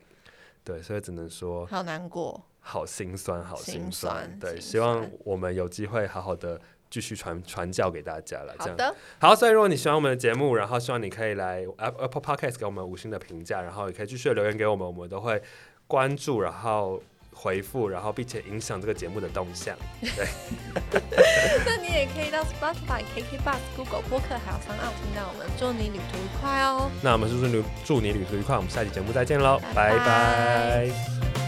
[0.63, 4.39] 对，所以只能说好难过，好心酸，好心酸。
[4.39, 6.61] 对，希望我们有机会好好的。
[6.91, 9.35] 继续传传教给大家了，这样好。
[9.35, 15.41] 所以如果你喜欢我们的节目，然后希望你可以来 Apple Podcast 给我们五星的评价，然后也可以继续留言给我们，我们都会
[15.87, 17.01] 关注，然后
[17.33, 19.77] 回复，然后并且影响这个节目的动向。
[20.01, 20.27] 对。
[21.65, 26.91] 那你也可以到 Spotify、KK Bus、Google 播客还有三奥听到我们，祝你旅途愉快哦。
[27.03, 31.40] 那我们就是祝祝你旅途愉快，我们下期节目再见喽，拜拜。